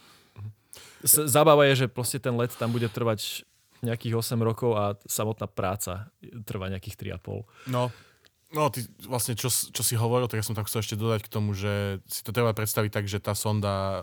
S- 1.04 1.26
Zabáva 1.26 1.68
je, 1.68 1.84
že 1.84 1.86
proste 1.86 2.16
ten 2.16 2.32
let 2.32 2.54
tam 2.54 2.70
bude 2.70 2.88
trvať 2.88 3.44
nejakých 3.78 4.14
8 4.16 4.40
rokov 4.40 4.74
a 4.74 4.84
samotná 5.04 5.46
práca 5.46 6.10
trvá 6.42 6.66
nejakých 6.66 7.14
3,5. 7.14 7.46
No, 7.66 7.90
no 8.50 8.70
ty 8.70 8.82
vlastne, 9.04 9.36
čo, 9.36 9.46
čo 9.50 9.82
si 9.84 9.94
hovoril, 9.94 10.26
tak 10.26 10.40
ja 10.40 10.46
som 10.46 10.56
tam 10.56 10.66
chcel 10.66 10.82
ešte 10.82 10.98
dodať 10.98 11.26
k 11.26 11.32
tomu, 11.32 11.54
že 11.54 12.02
si 12.08 12.24
to 12.24 12.32
treba 12.32 12.50
predstaviť 12.50 12.90
tak, 12.90 13.06
že 13.06 13.20
tá 13.20 13.36
sonda 13.36 14.02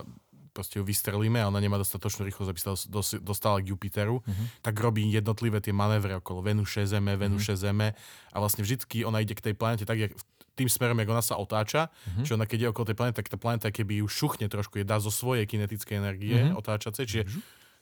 proste 0.56 0.80
ju 0.80 0.84
vystrelíme 0.84 1.36
a 1.36 1.46
ona 1.46 1.60
nemá 1.60 1.76
dostatočnú 1.76 2.24
rýchlosť, 2.24 2.48
aby 2.48 2.56
sa 2.58 2.68
dos- 2.72 2.88
dos- 2.88 3.20
dostala 3.20 3.60
k 3.60 3.68
Jupiteru, 3.68 4.24
Mhm. 4.24 4.44
tak 4.64 4.74
robí 4.76 5.04
jednotlivé 5.06 5.60
tie 5.60 5.70
manévre 5.70 6.16
okolo 6.16 6.40
Venuše, 6.40 6.88
Zeme, 6.88 7.12
Venuše, 7.14 7.52
Zeme 7.52 7.92
a 8.32 8.36
vlastne 8.36 8.64
vždycky 8.64 9.04
ona 9.04 9.20
ide 9.20 9.36
k 9.36 9.44
tej 9.44 9.54
planete 9.54 9.84
tak, 9.84 10.00
jak 10.00 10.16
tým 10.56 10.66
smerom, 10.66 10.96
jak 10.96 11.08
ona 11.08 11.20
sa 11.20 11.36
otáča, 11.36 11.92
Mhm. 12.08 12.24
čiže 12.24 12.34
ona 12.34 12.48
keď 12.48 12.56
ide 12.58 12.68
okolo 12.72 12.88
tej 12.88 12.96
planety, 12.96 13.16
tak 13.18 13.28
tá 13.28 13.36
planeta 13.36 13.68
keby 13.68 14.00
ju 14.00 14.08
šuchne 14.08 14.48
trošku, 14.48 14.80
je 14.80 14.88
dá 14.88 14.96
zo 14.96 15.12
svojej 15.12 15.44
kinetickej 15.44 15.94
energie 15.94 16.32
Mhm. 16.40 16.56
otáčacej, 16.56 17.04
čiže 17.04 17.22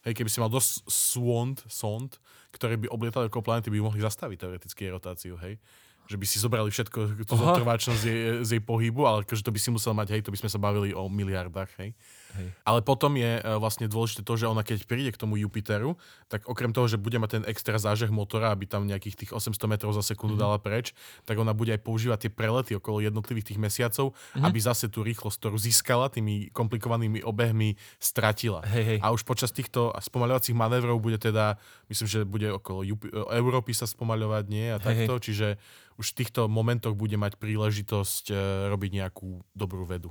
hej, 0.03 0.13
keby 0.13 0.27
si 0.27 0.37
mal 0.37 0.51
dosť 0.51 0.83
sond, 0.85 1.57
sond, 1.65 2.19
ktoré 2.51 2.75
by 2.77 2.87
oblietali 2.89 3.27
okolo 3.27 3.41
planety, 3.43 3.71
by 3.71 3.79
ju 3.79 3.85
mohli 3.85 4.01
zastaviť 4.01 4.37
teoreticky 4.37 4.91
rotáciu, 4.91 5.39
hej. 5.39 5.57
Že 6.05 6.17
by 6.19 6.27
si 6.27 6.37
zobrali 6.37 6.69
všetko, 6.69 6.99
tú 7.25 7.33
Aha. 7.33 7.57
zotrvačnosť 7.57 7.97
z 7.97 8.05
jej, 8.05 8.21
z 8.45 8.51
jej 8.53 8.63
pohybu, 8.63 9.09
ale 9.09 9.25
akože 9.25 9.41
to 9.41 9.49
by 9.49 9.57
si 9.57 9.71
musel 9.71 9.97
mať, 9.97 10.13
hej, 10.13 10.21
to 10.21 10.29
by 10.29 10.37
sme 10.37 10.51
sa 10.51 10.61
bavili 10.61 10.93
o 10.93 11.09
miliardách, 11.09 11.71
hej. 11.79 11.97
Hej. 12.35 12.49
Ale 12.67 12.81
potom 12.83 13.15
je 13.15 13.39
e, 13.39 13.43
vlastne 13.57 13.87
dôležité 13.87 14.27
to, 14.27 14.35
že 14.35 14.51
ona 14.51 14.67
keď 14.67 14.85
príde 14.85 15.11
k 15.15 15.21
tomu 15.21 15.39
Jupiteru, 15.39 15.95
tak 16.27 16.45
okrem 16.51 16.75
toho, 16.75 16.91
že 16.91 16.99
bude 16.99 17.19
mať 17.23 17.41
ten 17.41 17.45
extra 17.47 17.79
zážeh 17.79 18.11
motora, 18.11 18.51
aby 18.51 18.67
tam 18.67 18.85
nejakých 18.85 19.27
tých 19.27 19.31
800 19.31 19.55
metrov 19.71 19.95
za 19.95 20.03
sekundu 20.03 20.35
dala 20.35 20.59
preč, 20.59 20.93
tak 21.23 21.39
ona 21.39 21.55
bude 21.55 21.71
aj 21.71 21.81
používať 21.83 22.29
tie 22.29 22.33
prelety 22.33 22.73
okolo 22.75 23.01
jednotlivých 23.01 23.55
tých 23.55 23.63
mesiacov, 23.63 24.13
aby 24.35 24.59
zase 24.59 24.91
tú 24.91 25.07
rýchlosť, 25.07 25.37
ktorú 25.39 25.57
získala 25.57 26.11
tými 26.11 26.51
komplikovanými 26.51 27.23
obehmi, 27.23 27.79
stratila. 28.03 28.67
Hej, 28.67 28.85
hej. 28.85 28.99
A 29.01 29.15
už 29.15 29.23
počas 29.23 29.55
týchto 29.55 29.95
spomaľovacích 29.95 30.57
manévrov 30.57 30.99
bude 30.99 31.17
teda, 31.17 31.57
myslím, 31.87 32.09
že 32.11 32.21
bude 32.27 32.49
okolo 32.51 32.83
Jupi- 32.83 33.13
e, 33.15 33.23
Európy 33.39 33.73
sa 33.73 33.87
spomaľovať, 33.87 34.45
nie? 34.51 34.67
A 34.75 34.79
Hej, 34.83 35.07
takto, 35.07 35.23
čiže 35.23 35.49
už 35.95 36.15
v 36.15 36.17
týchto 36.25 36.51
momentoch 36.51 36.99
bude 36.99 37.15
mať 37.15 37.39
príležitosť 37.39 38.25
e, 38.31 38.35
robiť 38.71 38.91
nejakú 39.03 39.47
dobrú 39.55 39.87
vedu. 39.87 40.11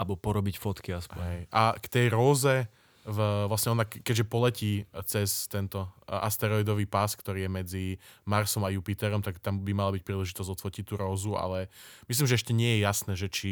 Alebo 0.00 0.16
porobiť 0.16 0.56
fotky 0.56 0.96
aspoň. 0.96 1.20
Hej. 1.20 1.40
A 1.52 1.76
k 1.76 1.86
tej 1.86 2.06
róze, 2.08 2.64
v, 3.04 3.18
vlastne 3.44 3.76
ona, 3.76 3.84
ke- 3.84 4.00
keďže 4.00 4.24
poletí 4.24 4.72
cez 5.04 5.44
tento 5.44 5.84
asteroidový 6.08 6.88
pás, 6.88 7.12
ktorý 7.12 7.44
je 7.44 7.50
medzi 7.52 7.84
Marsom 8.24 8.64
a 8.64 8.72
Jupiterom, 8.72 9.20
tak 9.20 9.36
tam 9.44 9.60
by 9.60 9.72
mala 9.76 9.92
byť 9.92 10.02
príležitosť 10.04 10.48
odfotiť 10.56 10.84
tú 10.88 10.94
rózu, 10.96 11.36
ale 11.36 11.68
myslím, 12.08 12.24
že 12.24 12.40
ešte 12.40 12.56
nie 12.56 12.80
je 12.80 12.84
jasné, 12.84 13.12
že 13.12 13.28
či 13.28 13.50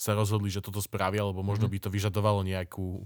sa 0.00 0.16
rozhodli, 0.16 0.48
že 0.48 0.64
toto 0.64 0.80
spravia, 0.80 1.20
alebo 1.20 1.44
možno 1.44 1.68
by 1.68 1.76
to 1.76 1.92
vyžadovalo 1.92 2.40
nejakú 2.42 3.04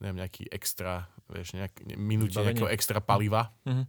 neviem, 0.00 0.24
nejaký 0.24 0.48
extra, 0.48 1.04
vieš, 1.28 1.52
nejak, 1.52 1.76
Vybavenie. 1.84 2.56
nejakého 2.56 2.72
extra 2.72 3.04
paliva 3.04 3.52
Mhm. 3.68 3.84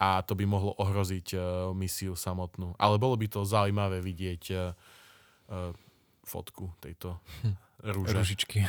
a 0.00 0.24
to 0.24 0.32
by 0.32 0.48
mohlo 0.48 0.72
ohroziť 0.80 1.36
uh, 1.36 1.42
misiu 1.76 2.16
samotnú. 2.16 2.72
Ale 2.80 2.96
bolo 2.96 3.20
by 3.20 3.28
to 3.28 3.44
zaujímavé 3.44 4.00
vidieť 4.00 4.42
uh, 4.50 4.72
uh, 5.52 5.70
fotku 6.24 6.72
tejto 6.80 7.20
rúže. 7.82 8.14
Rúžičky. 8.14 8.64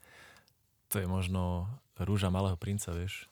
to 0.90 0.98
je 0.98 1.06
možno 1.06 1.70
rúža 1.98 2.28
malého 2.28 2.58
princa, 2.58 2.90
vieš. 2.90 3.30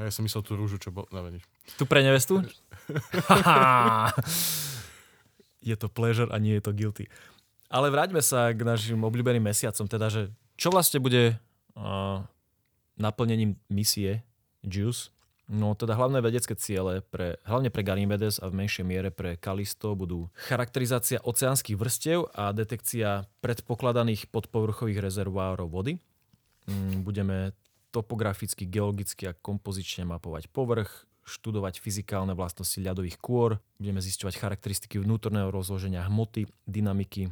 A 0.00 0.08
ja 0.08 0.12
som 0.12 0.26
myslel 0.26 0.42
tú 0.42 0.58
rúžu, 0.58 0.80
čo 0.80 0.90
bol... 0.90 1.06
No. 1.14 1.20
Tu 1.78 1.84
pre 1.86 2.02
nevestu? 2.02 2.42
Je 5.68 5.76
to 5.78 5.88
pleasure 5.88 6.28
a 6.28 6.36
nie 6.36 6.60
je 6.60 6.64
to 6.64 6.76
guilty. 6.76 7.08
Ale 7.72 7.88
vráťme 7.88 8.20
sa 8.20 8.52
k 8.52 8.60
našim 8.60 9.00
obľúbeným 9.00 9.48
mesiacom, 9.48 9.88
teda, 9.88 10.12
že 10.12 10.28
čo 10.60 10.68
vlastne 10.68 11.00
bude 11.00 11.40
uh, 11.78 12.20
naplnením 13.00 13.56
misie 13.72 14.20
JUICE? 14.60 15.13
No 15.44 15.76
teda 15.76 15.92
hlavné 15.92 16.24
vedecké 16.24 16.56
ciele, 16.56 17.04
pre, 17.04 17.36
hlavne 17.44 17.68
pre 17.68 17.84
Ganymedes 17.84 18.40
a 18.40 18.48
v 18.48 18.64
menšej 18.64 18.84
miere 18.88 19.12
pre 19.12 19.36
Kalisto 19.36 19.92
budú 19.92 20.32
charakterizácia 20.48 21.20
oceánskych 21.20 21.76
vrstiev 21.76 22.32
a 22.32 22.48
detekcia 22.56 23.28
predpokladaných 23.44 24.32
podpovrchových 24.32 25.04
rezervoárov 25.04 25.68
vody. 25.68 26.00
Mm, 26.64 27.04
Budeme 27.04 27.52
topograficky, 27.92 28.64
geologicky 28.64 29.28
a 29.28 29.36
kompozične 29.36 30.08
mapovať 30.08 30.48
povrch, 30.48 31.04
študovať 31.28 31.76
fyzikálne 31.76 32.32
vlastnosti 32.32 32.80
ľadových 32.80 33.20
kôr, 33.20 33.60
budeme 33.76 34.00
zisťovať 34.00 34.34
charakteristiky 34.40 34.96
vnútorného 34.96 35.52
rozloženia 35.52 36.08
hmoty, 36.08 36.48
dynamiky. 36.64 37.28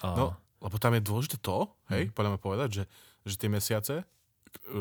A... 0.00 0.16
No, 0.16 0.26
lebo 0.64 0.76
tam 0.80 0.96
je 0.96 1.04
dôležité 1.04 1.36
to, 1.40 1.68
hej, 1.92 2.12
podľa 2.16 2.36
mňa 2.36 2.40
povedať, 2.40 2.68
že, 2.72 2.84
že 3.28 3.36
tie 3.40 3.52
mesiace 3.52 3.94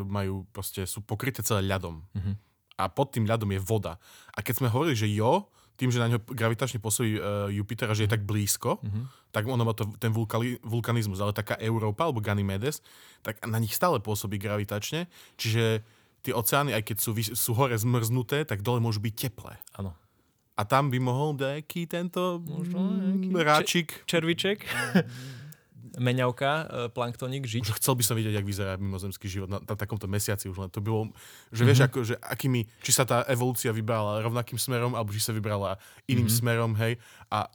majú 0.06 0.46
proste, 0.50 0.86
sú 0.86 1.02
pokryté 1.02 1.42
celé 1.42 1.66
ľadom. 1.66 2.04
Mhm. 2.14 2.34
A 2.80 2.88
pod 2.88 3.12
tým 3.12 3.28
ľadom 3.28 3.52
je 3.52 3.60
voda. 3.60 4.00
A 4.32 4.40
keď 4.40 4.64
sme 4.64 4.72
hovorili, 4.72 4.96
že 4.96 5.12
jo, 5.12 5.52
tým, 5.76 5.92
že 5.92 6.00
na 6.00 6.12
ňo 6.12 6.20
gravitačne 6.24 6.80
pôsobí 6.80 7.16
uh, 7.16 7.48
Jupiter 7.48 7.88
a 7.88 7.96
že 7.96 8.04
je 8.08 8.12
tak 8.12 8.28
blízko, 8.28 8.80
Mhm. 8.84 9.02
tak 9.32 9.44
ono 9.48 9.64
má 9.64 9.72
to 9.72 9.88
ten 9.96 10.12
vulkali, 10.12 10.60
vulkanizmus, 10.60 11.20
ale 11.20 11.32
taká 11.32 11.56
Európa 11.56 12.08
alebo 12.08 12.20
Ganymedes, 12.20 12.84
tak 13.24 13.40
na 13.48 13.60
nich 13.60 13.72
stále 13.72 14.00
pôsobí 14.00 14.36
gravitačne, 14.36 15.08
čiže 15.40 15.84
tie 16.20 16.36
oceány, 16.36 16.76
aj 16.76 16.84
keď 16.84 16.98
sú, 17.00 17.16
sú 17.16 17.52
hore 17.56 17.80
zmrznuté, 17.80 18.44
tak 18.44 18.60
dole 18.60 18.84
môžu 18.84 19.00
byť 19.00 19.16
teplé. 19.16 19.56
Áno. 19.80 19.96
A 20.60 20.68
tam 20.68 20.92
by 20.92 21.00
mohol 21.00 21.40
nejaký 21.40 21.88
tento 21.88 22.44
Možno 22.44 22.92
nejaký 23.00 23.32
ráčik 23.40 23.88
Červiček, 24.04 24.68
meňavka, 26.00 26.52
e, 26.52 26.64
planktonik, 26.90 27.44
žiť. 27.44 27.62
Už 27.62 27.76
chcel 27.76 27.94
by 27.94 28.04
som 28.04 28.16
vidieť, 28.16 28.34
jak 28.34 28.44
vyzerá 28.44 28.72
mimozemský 28.76 29.28
život 29.28 29.48
na, 29.48 29.60
na 29.60 29.76
takomto 29.76 30.08
mesiaci 30.08 30.48
už 30.48 30.58
len. 30.58 30.70
To 30.70 30.80
bylo, 30.80 31.12
že 31.50 31.62
vieš, 31.62 31.80
Mhm. 31.80 31.86
ako, 31.86 31.98
že 32.02 32.16
akými, 32.18 32.64
či 32.80 32.92
sa 32.92 33.04
tá 33.04 33.22
evolúcia 33.26 33.70
vybrala 33.70 34.20
rovnakým 34.22 34.56
smerom, 34.56 34.94
alebo 34.94 35.12
či 35.12 35.20
sa 35.20 35.30
vybrala 35.30 35.76
iným 36.06 36.26
Mhm. 36.26 36.36
smerom, 36.36 36.72
hej. 36.76 36.96
A 37.28 37.52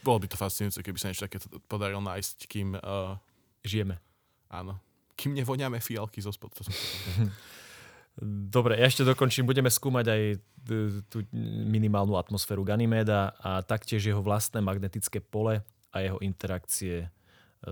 bolo 0.00 0.18
by 0.18 0.26
to 0.26 0.36
fascinujúce, 0.36 0.80
keby 0.80 0.98
sa 0.98 1.08
niečo 1.08 1.24
také 1.24 1.38
podarilo 1.64 2.00
nájsť, 2.00 2.36
kým, 2.44 2.74
uh, 2.74 3.16
Žijeme. 3.62 3.96
áno, 4.50 4.76
kým 5.14 5.32
nevoňame 5.32 5.78
fialky 5.78 6.20
zo 6.20 6.28
spod. 6.28 6.52
To 6.54 6.64
som 6.64 6.74
Dobre, 8.24 8.78
ja 8.78 8.86
ešte 8.86 9.02
dokončím. 9.02 9.42
Budeme 9.42 9.66
skúmať 9.66 10.06
aj 10.06 10.22
t- 10.38 11.02
tú 11.10 11.26
minimálnu 11.66 12.14
atmosféru 12.14 12.62
Ganymeda 12.62 13.34
a 13.42 13.58
taktiež 13.58 14.06
jeho 14.06 14.22
vlastné 14.22 14.62
magnetické 14.62 15.18
pole 15.18 15.66
a 15.94 16.02
jeho 16.02 16.18
interakcie 16.18 17.06
e, 17.06 17.08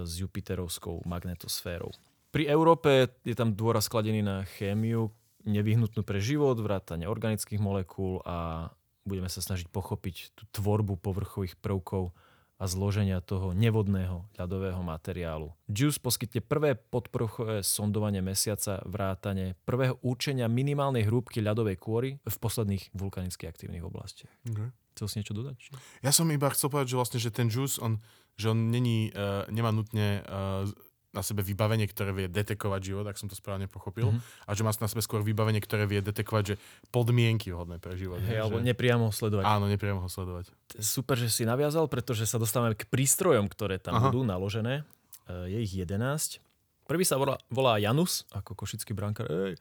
s 0.06 0.22
Jupiterovskou 0.22 1.02
magnetosférou. 1.02 1.90
Pri 2.30 2.48
Európe 2.48 3.12
je 3.26 3.36
tam 3.36 3.52
dôraz 3.52 3.90
skladený 3.90 4.24
na 4.24 4.48
chémiu, 4.56 5.12
nevyhnutnú 5.44 6.06
pre 6.06 6.22
život, 6.22 6.56
vrátanie 6.56 7.10
organických 7.10 7.60
molekúl 7.60 8.22
a 8.22 8.70
budeme 9.02 9.26
sa 9.26 9.42
snažiť 9.42 9.68
pochopiť 9.68 10.38
tú 10.38 10.42
tvorbu 10.54 10.96
povrchových 11.02 11.58
prvkov 11.58 12.14
a 12.62 12.64
zloženia 12.70 13.18
toho 13.18 13.50
nevodného 13.58 14.30
ľadového 14.38 14.78
materiálu. 14.86 15.50
JUICE 15.66 15.98
poskytne 15.98 16.40
prvé 16.46 16.78
podpovrchové 16.78 17.66
sondovanie 17.66 18.22
mesiaca 18.22 18.78
vrátane 18.86 19.58
prvého 19.66 19.98
určenia 20.06 20.46
minimálnej 20.46 21.02
hrúbky 21.02 21.42
ľadovej 21.42 21.74
kôry 21.82 22.22
v 22.22 22.36
posledných 22.38 22.94
vulkanicky 22.94 23.50
aktívnych 23.50 23.82
oblastiach. 23.82 24.30
okay. 24.46 24.70
Chcel 24.96 25.06
si 25.08 25.14
niečo 25.20 25.34
dodať? 25.37 25.56
či? 25.56 25.70
Ja 26.04 26.12
som 26.12 26.28
iba 26.28 26.49
chcel 26.52 26.68
povedať, 26.68 26.92
že 26.92 26.99
vlastne, 27.00 27.18
že 27.18 27.30
ten 27.32 27.49
juice, 27.49 27.80
on, 27.80 28.00
že 28.37 28.52
on 28.52 28.68
není, 28.68 29.12
uh, 29.12 29.49
nemá 29.49 29.72
nutne 29.72 30.20
uh, 30.25 30.68
na 31.12 31.20
sebe 31.20 31.44
vybavenie, 31.44 31.84
ktoré 31.84 32.11
vie 32.16 32.26
detekovať 32.26 32.80
život, 32.80 33.04
ak 33.04 33.20
som 33.20 33.28
to 33.28 33.37
správne 33.37 33.68
pochopil, 33.68 34.08
mm-hmm. 34.08 34.49
a 34.49 34.50
že 34.56 34.64
má 34.64 34.72
na 34.72 34.88
sebe 34.88 35.04
skôr 35.04 35.20
vybavenie, 35.20 35.61
ktoré 35.61 35.84
vie 35.84 36.00
detekovať, 36.00 36.44
že 36.44 36.54
podmienky 36.88 37.52
vhodné 37.52 37.76
pre 37.76 38.00
život. 38.00 38.16
Ne? 38.25 38.40
alebo 38.40 38.64
že... 38.64 38.72
nepriamo 38.72 39.12
sledovať. 39.12 39.44
Áno, 39.44 39.68
nepriamo 39.68 40.00
ho 40.00 40.08
sledovať. 40.08 40.49
Super, 40.80 41.20
že 41.20 41.28
si 41.28 41.44
naviazal, 41.44 41.84
pretože 41.92 42.25
sa 42.25 42.40
dostávame 42.40 42.72
k 42.72 42.88
prístrojom, 42.88 43.44
ktoré 43.52 43.76
tam 43.76 44.00
Aha. 44.00 44.08
budú 44.08 44.25
naložené. 44.25 44.88
E, 45.28 45.52
Je 45.52 45.58
ich 45.61 45.76
11. 45.76 46.40
Prvý 46.88 47.04
sa 47.04 47.20
volá, 47.20 47.37
volá 47.52 47.76
Janus, 47.76 48.25
ako 48.32 48.64
košický 48.64 48.96
brankár. 48.96 49.28
Ej. 49.28 49.61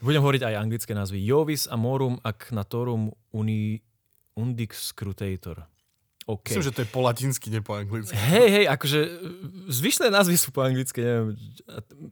Budem 0.00 0.24
hovoriť 0.24 0.48
aj 0.48 0.54
anglické 0.64 0.96
názvy. 0.96 1.20
Jovis 1.20 1.68
Amorum 1.68 2.16
Acnatorum 2.24 3.12
Uni, 3.36 3.84
Undix 4.38 4.94
Scrutator. 4.94 5.66
OK. 6.28 6.52
Myslím, 6.52 6.68
že 6.68 6.76
to 6.76 6.84
je 6.84 6.92
po 6.92 7.00
latinsky, 7.00 7.48
nie 7.48 7.64
po 7.64 7.72
anglicky. 7.72 8.12
Hej, 8.12 8.48
hej, 8.52 8.64
akože 8.68 9.00
e, 9.00 9.10
zvyšné 9.72 10.12
názvy 10.12 10.36
sú 10.36 10.52
po 10.52 10.60
anglicky, 10.60 11.00
neviem. 11.00 11.32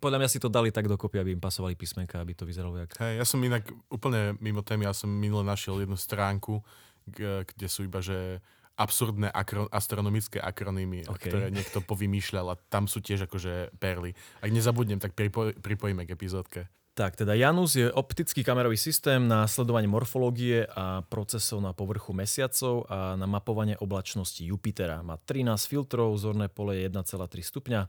Podľa 0.00 0.18
mňa 0.24 0.28
si 0.32 0.40
to 0.40 0.48
dali 0.48 0.72
tak 0.72 0.88
dokopy, 0.88 1.20
aby 1.20 1.36
im 1.36 1.42
pasovali 1.44 1.76
písmenka, 1.76 2.16
aby 2.16 2.32
to 2.32 2.48
vyzeralo 2.48 2.80
jak... 2.80 2.96
Hej, 2.96 3.20
ja 3.20 3.24
som 3.28 3.36
inak 3.44 3.68
úplne 3.92 4.32
mimo 4.40 4.64
témy, 4.64 4.88
ja 4.88 4.96
som 4.96 5.12
minule 5.12 5.44
našiel 5.44 5.84
jednu 5.84 6.00
stránku, 6.00 6.64
kde 7.12 7.68
sú 7.68 7.84
iba, 7.84 8.00
že 8.00 8.40
absurdné 8.76 9.32
akro- 9.32 9.68
astronomické 9.68 10.40
akronymy, 10.40 11.04
OK. 11.08 11.28
ktoré 11.28 11.52
niekto 11.52 11.84
povymýšľal 11.84 12.56
a 12.56 12.60
tam 12.72 12.88
sú 12.88 13.04
tiež 13.04 13.28
akože 13.28 13.76
perly. 13.76 14.16
Ak 14.40 14.48
nezabudnem, 14.52 15.00
tak 15.00 15.12
pripo- 15.12 15.52
pripojíme 15.60 16.08
k 16.08 16.12
epizódke. 16.12 16.72
Tak, 16.96 17.12
teda 17.12 17.36
Janus 17.36 17.76
je 17.76 17.92
optický 17.92 18.40
kamerový 18.40 18.80
systém 18.80 19.20
na 19.28 19.44
sledovanie 19.44 19.84
morfológie 19.84 20.64
a 20.64 21.04
procesov 21.04 21.60
na 21.60 21.76
povrchu 21.76 22.16
mesiacov 22.16 22.88
a 22.88 23.20
na 23.20 23.28
mapovanie 23.28 23.76
oblačnosti 23.76 24.40
Jupitera. 24.40 25.04
Má 25.04 25.20
13 25.20 25.60
filtrov, 25.68 26.16
zorné 26.16 26.48
pole 26.48 26.80
je 26.80 26.88
1,3 26.88 27.20
stupňa 27.52 27.80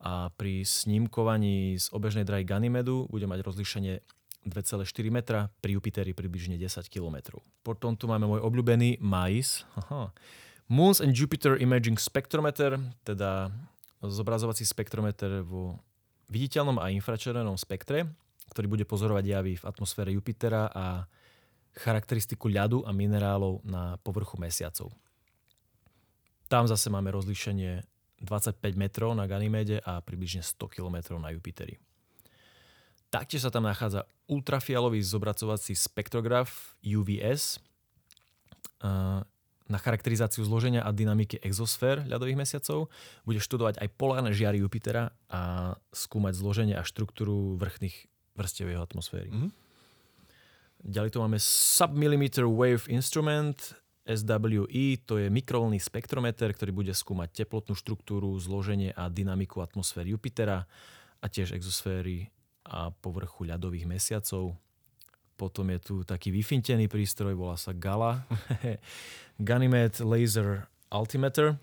a 0.00 0.32
pri 0.40 0.64
snímkovaní 0.64 1.76
z 1.76 1.92
obežnej 1.92 2.24
drahy 2.24 2.48
Ganymedu 2.48 3.12
bude 3.12 3.28
mať 3.28 3.44
rozlíšenie 3.44 4.00
2,4 4.48 4.88
metra, 5.12 5.52
pri 5.60 5.76
Jupiteri 5.76 6.16
približne 6.16 6.56
10 6.56 6.88
km. 6.88 7.44
Potom 7.60 7.92
tu 7.92 8.08
máme 8.08 8.24
môj 8.24 8.40
obľúbený 8.40 9.04
MAIS, 9.04 9.68
Aha. 9.84 10.16
Moons 10.72 11.04
and 11.04 11.12
Jupiter 11.12 11.60
Imaging 11.60 12.00
Spectrometer, 12.00 12.80
teda 13.04 13.52
zobrazovací 14.00 14.64
spektrometer 14.64 15.44
vo 15.44 15.76
viditeľnom 16.32 16.80
a 16.80 16.88
infračervenom 16.88 17.60
spektre, 17.60 18.08
ktorý 18.50 18.66
bude 18.66 18.84
pozorovať 18.84 19.24
javy 19.24 19.52
v 19.56 19.64
atmosfére 19.64 20.10
Jupitera 20.10 20.66
a 20.68 21.06
charakteristiku 21.70 22.50
ľadu 22.50 22.82
a 22.82 22.90
minerálov 22.90 23.62
na 23.62 23.94
povrchu 24.02 24.34
mesiacov. 24.42 24.90
Tam 26.50 26.66
zase 26.66 26.90
máme 26.90 27.14
rozlíšenie 27.14 27.86
25 28.26 28.58
metrov 28.74 29.14
na 29.14 29.30
Ganymede 29.30 29.78
a 29.80 30.02
približne 30.02 30.42
100 30.42 30.66
km 30.66 31.16
na 31.22 31.30
Jupiteri. 31.30 31.78
Taktiež 33.10 33.46
sa 33.46 33.50
tam 33.50 33.66
nachádza 33.66 34.06
ultrafialový 34.30 35.02
zobracovací 35.02 35.74
spektrograf 35.74 36.78
UVS 36.82 37.58
na 39.70 39.78
charakterizáciu 39.78 40.42
zloženia 40.42 40.82
a 40.82 40.90
dynamiky 40.90 41.38
exosfér 41.42 42.06
ľadových 42.06 42.38
mesiacov. 42.38 42.90
Bude 43.22 43.38
študovať 43.38 43.78
aj 43.78 43.88
polárne 43.94 44.34
žiary 44.34 44.62
Jupitera 44.62 45.14
a 45.30 45.74
skúmať 45.94 46.34
zloženie 46.34 46.74
a 46.74 46.86
štruktúru 46.86 47.54
vrchných 47.58 48.10
vrstiev 48.36 48.70
jeho 48.70 48.82
atmosféry. 48.84 49.30
Mhm. 49.30 49.50
Ďalej 50.80 51.10
tu 51.12 51.18
máme 51.20 51.36
Submillimeter 51.36 52.48
Wave 52.48 52.88
Instrument, 52.88 53.76
SWE, 54.08 54.96
to 55.04 55.20
je 55.20 55.28
mikrovlný 55.28 55.76
spektrometer, 55.76 56.50
ktorý 56.56 56.72
bude 56.72 56.94
skúmať 56.96 57.44
teplotnú 57.44 57.76
štruktúru, 57.76 58.32
zloženie 58.40 58.96
a 58.96 59.12
dynamiku 59.12 59.60
atmosféry 59.60 60.16
Jupitera 60.16 60.64
a 61.20 61.26
tiež 61.28 61.52
exosféry 61.52 62.32
a 62.64 62.88
povrchu 62.90 63.44
ľadových 63.44 63.84
mesiacov. 63.84 64.56
Potom 65.36 65.68
je 65.72 65.78
tu 65.80 65.94
taký 66.04 66.32
vyfintený 66.32 66.88
prístroj, 66.88 67.36
volá 67.36 67.56
sa 67.60 67.76
GALA. 67.76 68.24
Ganymede 69.40 70.00
Laser 70.00 70.68
Altimeter. 70.88 71.56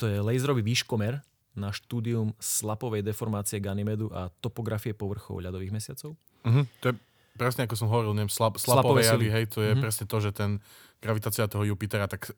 To 0.00 0.08
je 0.08 0.20
laserový 0.24 0.64
výškomer 0.64 1.20
na 1.52 1.70
štúdium 1.70 2.30
slapovej 2.38 3.02
deformácie 3.02 3.58
Ganymedu 3.58 4.08
a 4.10 4.30
topografie 4.38 4.94
povrchov 4.94 5.42
ľadových 5.42 5.72
mesiacov. 5.72 6.14
Mhm. 6.46 6.62
To 6.80 6.86
je 6.90 6.94
presne 7.34 7.64
ako 7.64 7.72
som 7.74 7.88
hovoril, 7.88 8.12
neviem, 8.12 8.28
slab, 8.28 8.60
Slapové 8.60 9.00
javy, 9.00 9.32
hej, 9.32 9.44
to 9.48 9.60
je 9.60 9.72
Mhm. 9.72 9.80
presne 9.80 10.04
to, 10.04 10.16
že 10.20 10.30
ten 10.30 10.60
gravitácia 11.00 11.48
toho 11.48 11.64
Jupitera 11.64 12.04
tak 12.04 12.28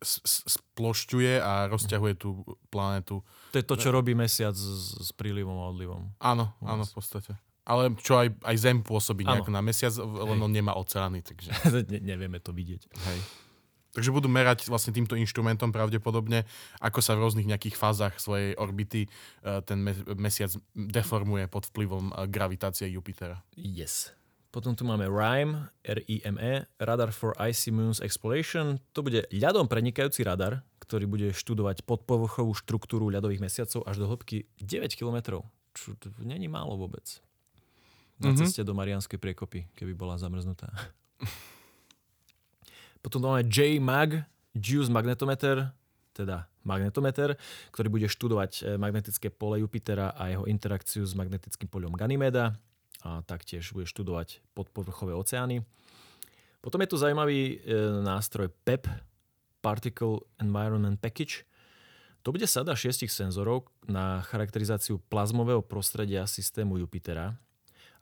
splošťuje 0.47 1.43
a 1.43 1.67
rozťahuje 1.67 2.15
tú 2.15 2.47
planetu. 2.71 3.21
To 3.51 3.59
je 3.59 3.67
to, 3.67 3.75
čo 3.75 3.91
robí 3.91 4.15
mesiac 4.15 4.55
s, 4.55 4.95
s 4.95 5.11
prílivom 5.11 5.59
a 5.59 5.69
odlivom. 5.69 6.07
Áno, 6.19 6.55
áno, 6.63 6.87
v 6.87 6.95
podstate. 6.95 7.35
Ale 7.63 7.95
čo 7.99 8.19
aj, 8.19 8.43
aj 8.43 8.57
Zem 8.59 8.83
pôsobí 8.83 9.23
Áno. 9.23 9.39
nejako 9.39 9.51
na 9.51 9.63
mesiac, 9.63 9.95
len 9.95 10.35
Hej. 10.35 10.43
on 10.43 10.51
nemá 10.51 10.75
oceány, 10.75 11.23
takže... 11.23 11.51
ne, 11.91 11.99
nevieme 12.03 12.39
to 12.39 12.51
vidieť. 12.51 12.83
Hej. 12.91 13.19
Takže 13.93 14.09
budú 14.09 14.25
merať 14.25 14.65
vlastne 14.67 14.91
týmto 14.91 15.13
inštrumentom 15.15 15.69
pravdepodobne, 15.69 16.49
ako 16.79 16.99
sa 16.99 17.13
v 17.13 17.23
rôznych 17.23 17.45
nejakých 17.45 17.77
fázach 17.77 18.17
svojej 18.17 18.57
orbity 18.57 19.05
eh, 19.05 19.61
ten 19.61 19.79
me- 19.79 19.93
mesiac 20.17 20.49
deformuje 20.73 21.45
pod 21.47 21.69
vplyvom 21.69 22.09
eh, 22.09 22.25
gravitácie 22.27 22.89
Jupitera. 22.89 23.45
Yes. 23.53 24.17
Potom 24.49 24.73
tu 24.73 24.85
máme 24.85 25.05
RIME, 25.07 25.73
R-I-M-E, 25.83 26.53
Radar 26.79 27.09
for 27.11 27.33
Icy 27.39 27.69
Moons 27.71 27.99
Exploration. 27.99 28.77
To 28.93 29.01
bude 29.01 29.25
ľadom 29.31 29.65
prenikajúci 29.65 30.21
radar, 30.23 30.61
ktorý 30.79 31.05
bude 31.07 31.29
študovať 31.31 31.85
podpovrchovú 31.85 32.53
štruktúru 32.53 33.09
ľadových 33.09 33.41
mesiacov 33.41 33.81
až 33.83 33.97
do 33.97 34.07
hĺbky 34.07 34.45
9 34.57 34.93
km. 34.93 35.41
Čo 35.73 35.97
to 35.97 36.13
není 36.19 36.49
málo 36.49 36.77
vôbec. 36.77 37.21
Na 38.17 38.29
Mhm. 38.29 38.39
ceste 38.39 38.61
do 38.61 38.73
Marianskej 38.73 39.17
priekopy, 39.17 39.73
keby 39.73 39.93
bola 39.93 40.17
zamrznutá. 40.17 40.69
Potom 43.03 43.19
tu 43.19 43.27
máme 43.27 43.45
J-Mag, 43.51 44.25
Juice 44.55 44.89
Magnetometer, 44.89 45.75
teda 46.15 46.47
magnetometer, 46.63 47.35
ktorý 47.75 47.89
bude 47.91 48.07
študovať 48.07 48.51
e, 48.63 48.79
magnetické 48.79 49.29
pole 49.33 49.59
Jupitera 49.59 50.15
a 50.15 50.31
jeho 50.31 50.47
interakciu 50.47 51.03
s 51.03 51.19
magnetickým 51.19 51.67
poľom 51.67 51.99
Ganymeda 51.99 52.55
a 53.03 53.19
taktiež 53.27 53.75
bude 53.75 53.91
študovať 53.91 54.45
podpovrchové 54.55 55.11
oceány. 55.19 55.67
Potom 56.63 56.79
je 56.79 56.91
tu 56.95 56.97
zaujímavý 57.01 57.59
e, 57.59 57.75
nástroj 58.07 58.55
PEP, 58.63 58.87
Particle 59.63 60.23
Environment 60.39 60.99
Package. 60.99 61.43
To 62.23 62.31
bude 62.31 62.47
sada 62.47 62.79
šiestich 62.79 63.11
senzorov 63.11 63.67
na 63.91 64.23
charakterizáciu 64.23 65.03
plazmového 65.11 65.63
prostredia 65.63 66.23
systému 66.27 66.79
Jupitera. 66.79 67.35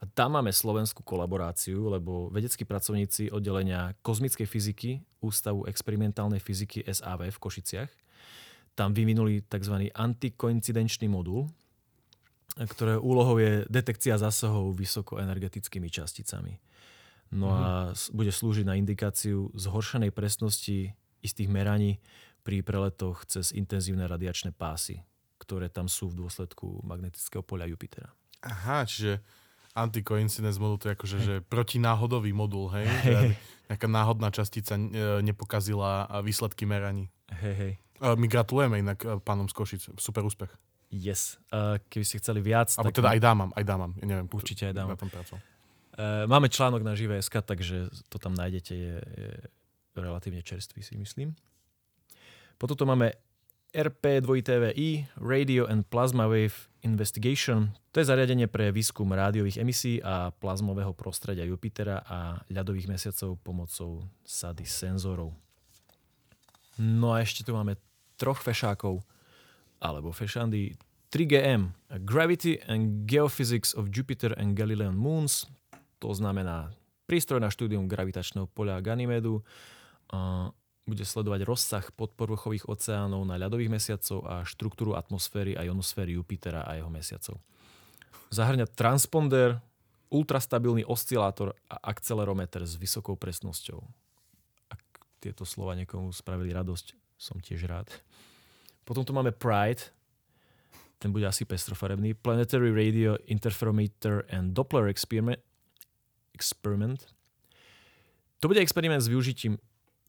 A 0.00 0.08
tam 0.08 0.40
máme 0.40 0.48
slovenskú 0.48 1.04
kolaboráciu, 1.04 1.92
lebo 1.92 2.32
vedeckí 2.32 2.64
pracovníci 2.64 3.28
oddelenia 3.28 3.92
kozmickej 4.00 4.48
fyziky 4.48 4.90
Ústavu 5.20 5.68
experimentálnej 5.68 6.40
fyziky 6.40 6.80
SAV 6.88 7.28
v 7.28 7.38
Košiciach 7.38 7.90
tam 8.80 8.96
vyvinuli 8.96 9.44
tzv. 9.44 9.92
antikoincidenčný 9.92 11.04
modul, 11.10 11.44
ktoré 12.56 12.96
úlohou 12.96 13.36
je 13.36 13.68
detekcia 13.68 14.16
zásahov 14.16 14.72
vysokoenergetickými 14.72 15.92
časticami. 15.92 16.56
No 17.30 17.52
a 17.52 17.92
s- 17.94 18.08
bude 18.10 18.32
slúžiť 18.32 18.64
na 18.64 18.74
indikáciu 18.74 19.52
zhoršenej 19.54 20.10
presnosti 20.10 20.96
istých 21.20 21.52
meraní 21.52 22.00
pri 22.42 22.64
preletoch 22.64 23.28
cez 23.28 23.52
intenzívne 23.52 24.08
radiačné 24.08 24.56
pásy, 24.56 25.04
ktoré 25.38 25.68
tam 25.68 25.86
sú 25.86 26.10
v 26.10 26.26
dôsledku 26.26 26.80
magnetického 26.82 27.44
poľa 27.44 27.68
Jupitera. 27.68 28.10
Aha, 28.40 28.88
čiže 28.88 29.20
anti-coincidence 29.74 30.58
modul, 30.58 30.78
to 30.78 30.90
je 30.90 30.94
akože 30.98 31.18
že 31.22 31.34
protináhodový 31.46 32.34
modul, 32.34 32.70
hej? 32.74 32.86
Že 33.06 33.20
Nejaká 33.70 33.86
náhodná 33.86 34.34
častica 34.34 34.74
e, 34.74 35.22
nepokazila 35.22 36.10
a 36.10 36.18
výsledky 36.26 36.66
meraní. 36.66 37.06
Hej, 37.30 37.54
hej. 37.54 37.72
E, 38.02 38.08
My 38.18 38.26
gratulujeme 38.26 38.82
inak 38.82 38.98
e, 39.06 39.22
pánom 39.22 39.46
z 39.46 39.54
Košic. 39.54 39.82
Super 39.94 40.26
úspech. 40.26 40.50
Yes. 40.90 41.38
Keby 41.86 42.02
ste 42.02 42.18
chceli 42.18 42.42
viac, 42.42 42.74
Alebo 42.74 42.90
tak 42.90 42.98
teda 42.98 43.14
aj 43.14 43.20
dámam, 43.22 43.50
aj 43.54 43.62
dámam. 43.62 43.94
Ja 44.02 44.10
neviem, 44.10 44.26
Určite 44.26 44.66
aj 44.66 44.74
dámam. 44.74 44.98
Na 44.98 44.98
tom 44.98 45.06
pracoval. 45.06 45.38
Máme 46.26 46.50
článok 46.50 46.82
na 46.82 46.98
živé.sk, 46.98 47.46
takže 47.46 47.94
to 48.10 48.18
tam 48.18 48.34
nájdete, 48.34 48.74
je, 48.74 48.94
je 48.98 49.30
relatívne 49.94 50.42
čerstvý 50.42 50.82
si 50.82 50.98
myslím. 50.98 51.38
Potom 52.58 52.74
tu 52.74 52.82
máme 52.90 53.14
RP2TVI, 53.70 55.14
Radio 55.22 55.66
and 55.70 55.86
Plasma 55.86 56.26
Wave 56.26 56.66
Investigation. 56.82 57.76
To 57.94 58.02
je 58.02 58.10
zariadenie 58.10 58.50
pre 58.50 58.74
výskum 58.74 59.06
rádiových 59.14 59.62
emisí 59.62 60.02
a 60.02 60.34
plazmového 60.34 60.90
prostredia 60.90 61.46
Jupitera 61.46 62.02
a 62.02 62.42
ľadových 62.50 62.90
mesiacov 62.90 63.38
pomocou 63.46 64.06
sady 64.26 64.66
senzorov. 64.66 65.30
No 66.80 67.14
a 67.14 67.22
ešte 67.22 67.46
tu 67.46 67.54
máme 67.54 67.78
troch 68.18 68.42
fešákov, 68.42 69.04
alebo 69.78 70.10
fešandy 70.10 70.74
3GM, 71.14 71.70
Gravity 72.02 72.58
and 72.66 73.06
Geophysics 73.06 73.74
of 73.74 73.90
Jupiter 73.94 74.34
and 74.34 74.58
Galilean 74.58 74.94
Moons, 74.98 75.46
to 76.02 76.10
znamená 76.10 76.74
prístroj 77.06 77.42
na 77.42 77.50
štúdium 77.50 77.90
gravitačného 77.90 78.46
poľa 78.50 78.82
Ganymedu, 78.82 79.42
bude 80.88 81.04
sledovať 81.04 81.46
rozsah 81.46 81.84
podpovrchových 81.94 82.66
oceánov 82.66 83.22
na 83.28 83.36
ľadových 83.36 83.70
mesiacov 83.70 84.24
a 84.26 84.42
štruktúru 84.42 84.96
atmosféry 84.96 85.54
a 85.54 85.64
ionosféry 85.64 86.16
Jupitera 86.16 86.66
a 86.66 86.76
jeho 86.76 86.90
mesiacov. 86.90 87.38
Zahrňa 88.30 88.66
transponder, 88.72 89.58
ultrastabilný 90.10 90.82
oscilátor 90.86 91.54
a 91.70 91.78
akcelerometer 91.78 92.66
s 92.66 92.74
vysokou 92.74 93.14
presnosťou. 93.14 93.78
Ak 94.70 94.82
tieto 95.22 95.46
slova 95.46 95.78
niekomu 95.78 96.10
spravili 96.10 96.50
radosť, 96.50 96.94
som 97.20 97.38
tiež 97.38 97.68
rád. 97.68 97.86
Potom 98.88 99.04
tu 99.04 99.12
máme 99.12 99.30
Pride, 99.30 99.92
ten 101.00 101.16
bude 101.16 101.24
asi 101.24 101.48
pestrofarebný. 101.48 102.12
Planetary 102.12 102.68
Radio 102.72 103.16
Interferometer 103.24 104.28
and 104.28 104.52
Doppler 104.52 104.92
Experiment. 104.92 105.40
experiment. 106.36 107.00
To 108.40 108.48
bude 108.48 108.60
experiment 108.60 109.02
s 109.02 109.08
využitím 109.08 109.60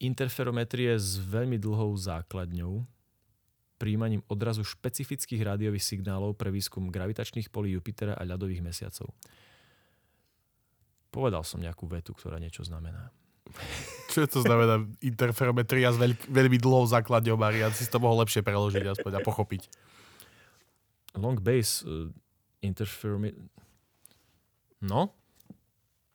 interferometrie 0.01 0.97
s 0.97 1.21
veľmi 1.21 1.61
dlhou 1.61 1.93
základňou, 1.93 2.81
príjmaním 3.77 4.25
odrazu 4.29 4.65
špecifických 4.65 5.41
rádiových 5.41 5.85
signálov 5.85 6.37
pre 6.37 6.49
výskum 6.53 6.89
gravitačných 6.89 7.49
polí 7.49 7.77
Jupitera 7.77 8.17
a 8.17 8.25
ľadových 8.25 8.61
mesiacov. 8.61 9.13
Povedal 11.13 11.45
som 11.45 11.61
nejakú 11.61 11.85
vetu, 11.89 12.13
ktorá 12.13 12.37
niečo 12.37 12.61
znamená. 12.61 13.09
Čo 14.13 14.29
to 14.29 14.39
znamená 14.45 14.85
interferometria 15.01 15.91
s 15.91 15.97
veľk- 15.97 16.29
veľmi 16.29 16.57
dlhou 16.61 16.85
základňou, 16.87 17.35
Marian? 17.35 17.73
Si 17.73 17.89
to 17.89 17.99
mohol 17.99 18.21
lepšie 18.21 18.45
preložiť 18.45 18.85
aspoň 18.85 19.17
a 19.17 19.25
pochopiť. 19.25 19.67
Long 21.17 21.35
base 21.41 21.83
uh, 21.83 22.07
interferomet... 22.63 23.35
No? 24.79 25.11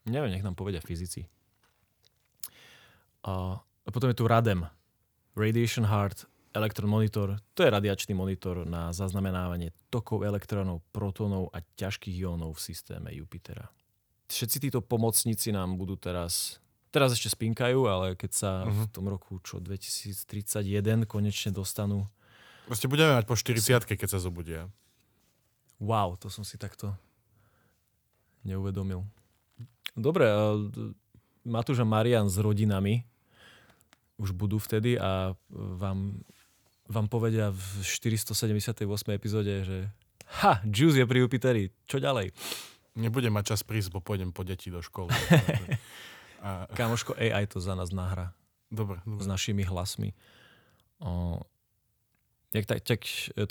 Neviem, 0.07 0.33
nech 0.33 0.47
nám 0.47 0.57
povedia 0.57 0.81
fyzici. 0.81 1.29
A 3.27 3.59
a 3.87 3.89
potom 3.95 4.11
je 4.11 4.19
tu 4.19 4.27
RADEM, 4.27 4.67
Radiation 5.39 5.87
Heart 5.87 6.27
Electron 6.57 6.89
Monitor. 6.89 7.37
To 7.55 7.61
je 7.61 7.69
radiačný 7.69 8.17
monitor 8.17 8.65
na 8.65 8.89
zaznamenávanie 8.91 9.77
tokov 9.93 10.25
elektrónov, 10.25 10.81
protónov 10.91 11.53
a 11.53 11.61
ťažkých 11.61 12.17
iónov 12.25 12.57
v 12.57 12.65
systéme 12.73 13.13
Jupitera. 13.13 13.69
Všetci 14.33 14.69
títo 14.69 14.81
pomocníci 14.81 15.53
nám 15.53 15.77
budú 15.77 16.01
teraz 16.01 16.59
teraz 16.89 17.13
ešte 17.13 17.29
spinkajú, 17.37 17.85
ale 17.85 18.17
keď 18.17 18.31
sa 18.33 18.51
uh-huh. 18.65 18.73
v 18.73 18.81
mhm. 18.89 18.93
tom 18.97 19.07
roku 19.13 19.37
čo 19.45 19.61
2031 19.61 21.05
konečne 21.05 21.53
dostanú. 21.53 22.09
Proste 22.65 22.89
budeme 22.89 23.13
mať 23.15 23.29
po 23.29 23.37
40 23.37 23.85
keď 23.85 24.09
sa 24.09 24.19
zobudia. 24.19 24.73
Wow, 25.77 26.17
to 26.17 26.33
som 26.33 26.41
si 26.41 26.57
takto 26.57 26.97
neuvedomil. 28.49 29.05
Dobre, 29.93 30.25
Matúš 31.45 31.85
a 31.85 31.87
Marian 31.87 32.33
s 32.33 32.41
rodinami 32.41 33.05
už 34.17 34.33
budú 34.33 34.57
vtedy 34.57 34.97
a 34.97 35.37
vám, 35.53 36.25
vám 36.89 37.07
povedia 37.09 37.53
v 37.53 37.63
478. 37.85 38.85
epizóde, 39.13 39.53
že 39.65 39.79
ha, 40.43 40.61
Juice 40.65 41.01
je 41.01 41.07
pri 41.07 41.19
Jupiteri, 41.25 41.65
čo 41.85 42.01
ďalej? 42.01 42.33
Nebudem 42.97 43.33
mať 43.33 43.55
čas 43.55 43.61
prísť, 43.61 43.93
bo 43.93 44.01
pôjdem 44.01 44.33
po 44.33 44.41
deti 44.41 44.73
do 44.73 44.81
školy. 44.81 45.13
a... 46.47 46.65
Kamoško, 46.73 47.13
AI 47.21 47.45
to 47.45 47.61
za 47.61 47.77
nás 47.77 47.93
nahra. 47.93 48.33
Dobre, 48.73 49.05
dobre. 49.05 49.23
S 49.23 49.29
našimi 49.29 49.63
hlasmi. 49.69 50.17
O, 51.05 51.45
tak, 52.57 52.65
tak, 52.65 52.81
tak, 52.89 53.01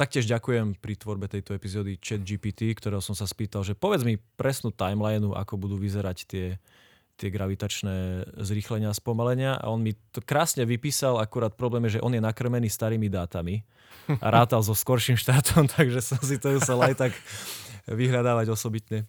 taktiež 0.01 0.25
ďakujem 0.25 0.81
pri 0.81 0.97
tvorbe 0.97 1.29
tejto 1.29 1.53
epizódy 1.53 2.01
chat 2.01 2.25
GPT, 2.25 2.73
ktorého 2.73 3.05
som 3.05 3.13
sa 3.13 3.29
spýtal, 3.29 3.61
že 3.61 3.77
povedz 3.77 4.01
mi 4.01 4.17
presnú 4.17 4.73
timeline, 4.73 5.29
ako 5.29 5.61
budú 5.61 5.77
vyzerať 5.77 6.17
tie, 6.25 6.45
tie 7.15 7.31
gravitačné 7.31 8.27
zrýchlenia 8.43 8.91
a 8.91 8.95
spomalenia 8.95 9.55
a 9.55 9.71
on 9.71 9.79
mi 9.79 9.95
to 10.11 10.19
krásne 10.19 10.67
vypísal, 10.67 11.15
akurát 11.15 11.55
problém 11.55 11.87
je, 11.87 11.99
že 11.99 12.03
on 12.03 12.11
je 12.11 12.19
nakrmený 12.19 12.67
starými 12.67 13.07
dátami 13.07 13.63
a 14.19 14.27
rátal 14.27 14.59
so 14.59 14.75
skorším 14.75 15.15
štátom, 15.15 15.67
takže 15.75 16.03
som 16.03 16.19
si 16.19 16.35
to 16.35 16.59
musel 16.59 16.79
aj 16.83 17.07
tak 17.07 17.11
vyhľadávať 17.87 18.51
osobitne. 18.51 19.07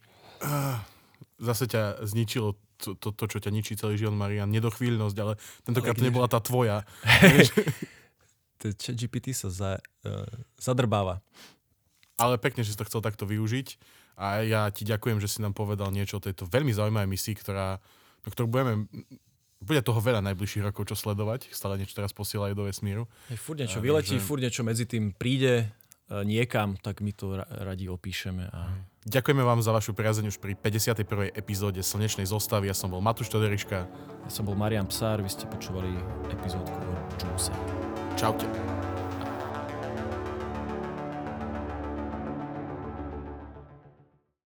Zase 1.42 1.66
ťa 1.66 2.06
zničilo 2.06 2.54
to, 2.76 2.92
to, 2.96 3.08
to 3.12 3.24
čo 3.26 3.38
ťa 3.40 3.50
ničí 3.50 3.72
celý 3.74 3.96
život, 3.96 4.14
Marian, 4.14 4.52
nedochvíľnosť, 4.52 5.16
ale 5.16 5.40
tentokrát 5.64 5.96
ale 5.96 6.06
nebola 6.06 6.28
tá 6.28 6.38
tvoja. 6.44 6.84
GPT 8.60 9.32
sa 9.40 9.48
za, 9.48 9.70
uh, 10.04 10.28
zadrbáva. 10.60 11.24
Ale 12.20 12.36
pekne, 12.36 12.64
že 12.64 12.72
si 12.72 12.78
to 12.78 12.88
chcel 12.88 13.00
takto 13.00 13.24
využiť 13.28 13.76
a 14.16 14.40
ja 14.40 14.72
ti 14.72 14.88
ďakujem, 14.88 15.20
že 15.20 15.28
si 15.28 15.38
nám 15.44 15.52
povedal 15.52 15.92
niečo 15.92 16.16
o 16.16 16.24
tejto 16.24 16.48
veľmi 16.48 16.72
zaujímavej 16.72 17.08
misii, 17.08 17.36
ktorá, 17.36 17.76
no, 18.24 18.28
ktorú 18.32 18.48
budeme 18.48 18.88
bude 19.60 19.80
toho 19.80 20.00
veľa 20.00 20.20
najbližších 20.32 20.64
rokov 20.68 20.92
čo 20.92 20.96
sledovať. 20.96 21.48
Stále 21.50 21.80
niečo 21.80 21.96
teraz 21.96 22.12
posielajú 22.12 22.52
do 22.52 22.64
vesmíru. 22.68 23.08
Hej, 23.32 23.40
furt 23.40 23.58
niečo 23.58 23.80
vyletí, 23.80 24.20
že... 24.20 24.24
furt 24.24 24.44
niečo 24.44 24.62
medzi 24.62 24.84
tým 24.84 25.16
príde 25.16 25.64
e, 25.64 25.66
niekam, 26.22 26.76
tak 26.76 27.00
my 27.00 27.12
to 27.16 27.40
radi 27.40 27.88
opíšeme. 27.88 28.52
A... 28.52 28.70
Ďakujeme 29.08 29.42
vám 29.42 29.64
za 29.64 29.72
vašu 29.72 29.96
priazeň 29.96 30.28
už 30.28 30.38
pri 30.38 30.54
51. 30.54 31.32
epizóde 31.32 31.80
Slnečnej 31.80 32.28
zostavy. 32.28 32.68
Ja 32.68 32.76
som 32.76 32.92
bol 32.92 33.00
Matúš 33.00 33.32
Toderiška. 33.32 33.88
Ja 34.26 34.30
som 34.30 34.44
bol 34.44 34.58
Marian 34.58 34.86
Psár, 34.86 35.24
vy 35.24 35.30
ste 35.32 35.48
počúvali 35.48 35.88
epizódku 36.30 36.76
o 36.76 36.94
Juice. 37.16 37.50
Čaute. 38.14 38.85